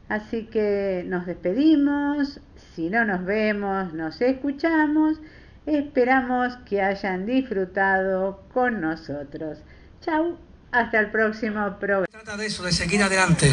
[0.09, 2.41] Así que nos despedimos,
[2.75, 5.19] si no nos vemos, nos escuchamos,
[5.67, 9.59] esperamos que hayan disfrutado con nosotros.
[10.01, 10.39] Chau,
[10.73, 12.07] hasta el próximo programa.
[12.11, 13.53] trata de eso, de seguir adelante.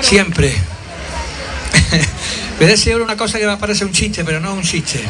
[0.00, 0.54] Siempre.
[2.58, 5.00] Puede ser una cosa que va a parecer un chiste, pero no es un chiste.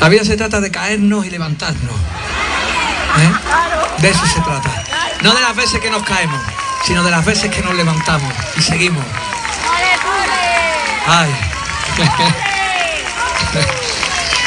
[0.00, 1.94] La vida se trata de caernos y levantarnos.
[3.18, 3.32] ¿Eh?
[4.00, 4.70] De eso se trata.
[5.22, 6.40] No de las veces que nos caemos,
[6.86, 9.04] sino de las veces que nos levantamos y seguimos.
[11.12, 11.28] Ay.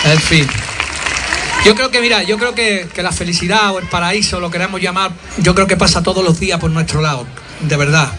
[0.06, 0.48] en fin.
[1.66, 4.80] Yo creo que, mira, yo creo que, que la felicidad o el paraíso, lo queramos
[4.80, 7.28] llamar, yo creo que pasa todos los días por nuestro lado,
[7.60, 8.10] de verdad.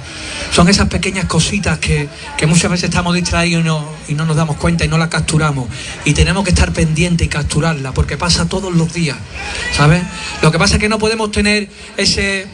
[0.51, 2.07] Son esas pequeñas cositas que,
[2.37, 5.09] que muchas veces estamos distraídos y no, y no nos damos cuenta y no las
[5.09, 5.67] capturamos.
[6.05, 9.17] Y tenemos que estar pendientes y capturarla, porque pasa todos los días,
[9.75, 10.03] ¿sabes?
[10.43, 12.47] Lo que pasa es que no podemos tener ese,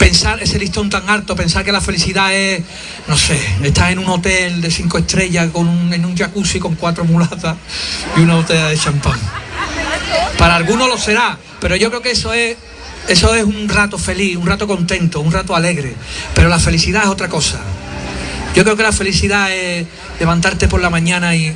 [0.00, 2.62] pensar ese listón tan alto, pensar que la felicidad es,
[3.06, 6.74] no sé, estar en un hotel de cinco estrellas con un- en un jacuzzi con
[6.74, 7.54] cuatro mulatas
[8.16, 9.20] y una botella de champán.
[10.38, 12.56] Para algunos lo será, pero yo creo que eso es,
[13.08, 15.94] eso es un rato feliz, un rato contento, un rato alegre.
[16.34, 17.58] Pero la felicidad es otra cosa.
[18.54, 19.86] Yo creo que la felicidad es
[20.18, 21.54] levantarte por la mañana y,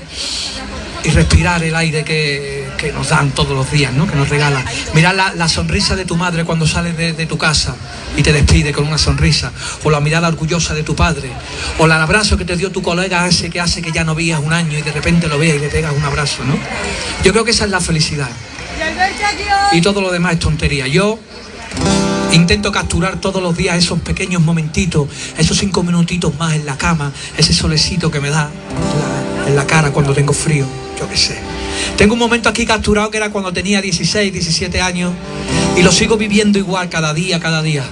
[1.05, 4.07] y respirar el aire que, que nos dan todos los días, ¿no?
[4.07, 4.65] que nos regalan.
[4.95, 7.77] Mirar la, la sonrisa de tu madre cuando sales de, tu casa
[8.17, 9.53] y te despide con una sonrisa,
[9.83, 11.31] o la mirada orgullosa de tu padre,
[11.79, 14.41] o el abrazo que te dio tu colega ese que hace que ya no veías
[14.41, 16.45] un año y de repente lo veas y le pegas un abrazo.
[16.45, 16.57] ¿no?
[17.23, 18.31] Yo creo que esa es la felicidad.
[19.73, 20.87] Y todo lo demás es tontería.
[20.87, 21.19] Yo
[22.33, 25.09] intento capturar todos los días esos pequeños momentitos,
[25.39, 28.51] esos cinco minutitos más en la cama, ese solecito que me da
[29.47, 30.67] en la cara cuando tengo frío,
[30.99, 31.39] yo qué sé.
[31.97, 35.13] Tengo un momento aquí capturado que era cuando tenía 16, 17 años
[35.77, 37.85] y lo sigo viviendo igual cada día, cada día.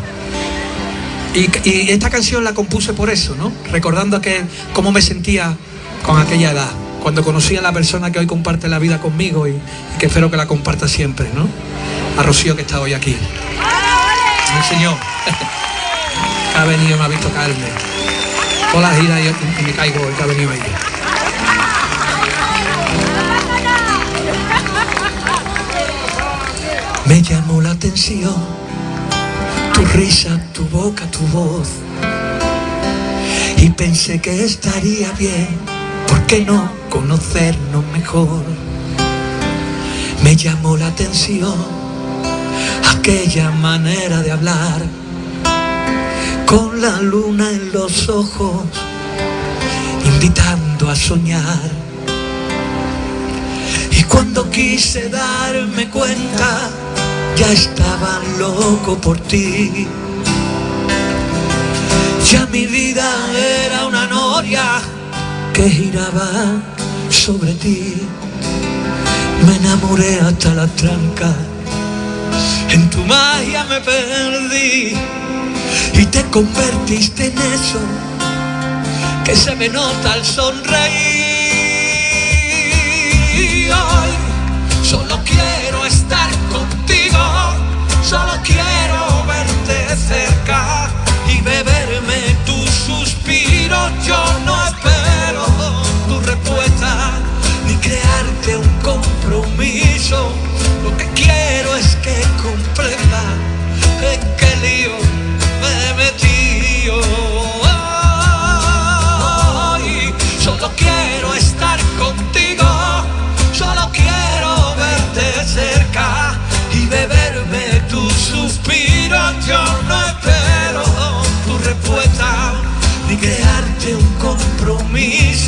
[1.34, 1.48] Y,
[1.90, 3.52] esta canción la compuse por eso, ¿no?
[3.70, 4.42] Recordando que
[4.72, 5.56] cómo me sentía
[6.04, 6.70] con aquella edad,
[7.02, 9.54] cuando conocí a la persona que hoy comparte la vida conmigo y,
[9.98, 11.48] que espero que la comparta siempre, ¿no?
[12.18, 13.16] A Rocío que está hoy aquí.
[14.56, 14.94] Mi señor,
[16.56, 17.66] ha venido, me ha visto caerme.
[18.72, 21.01] Todas las y, y me caigo que ha venido ella.
[27.06, 28.34] Me llamó la atención
[29.74, 31.68] tu risa, tu boca, tu voz.
[33.56, 35.48] Y pensé que estaría bien,
[36.08, 38.44] ¿por qué no conocernos mejor?
[40.22, 41.54] Me llamó la atención
[42.96, 44.82] aquella manera de hablar,
[46.46, 48.62] con la luna en los ojos,
[50.04, 51.70] invitando a soñar.
[53.90, 56.70] Y cuando quise darme cuenta,
[57.36, 59.86] ya estaba loco por ti.
[62.30, 63.08] Ya mi vida
[63.66, 64.64] era una noria
[65.52, 66.28] que giraba
[67.10, 68.08] sobre ti.
[69.46, 71.34] Me enamoré hasta la tranca,
[72.70, 74.94] en tu magia me perdí
[75.94, 77.80] y te convertiste en eso
[79.24, 81.32] que se me nota al sonreír.
[83.72, 84.12] Hoy
[84.82, 86.21] solo quiero estar
[88.12, 88.61] solo quiero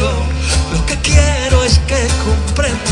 [0.00, 2.90] Lo que quiero es que comprendas.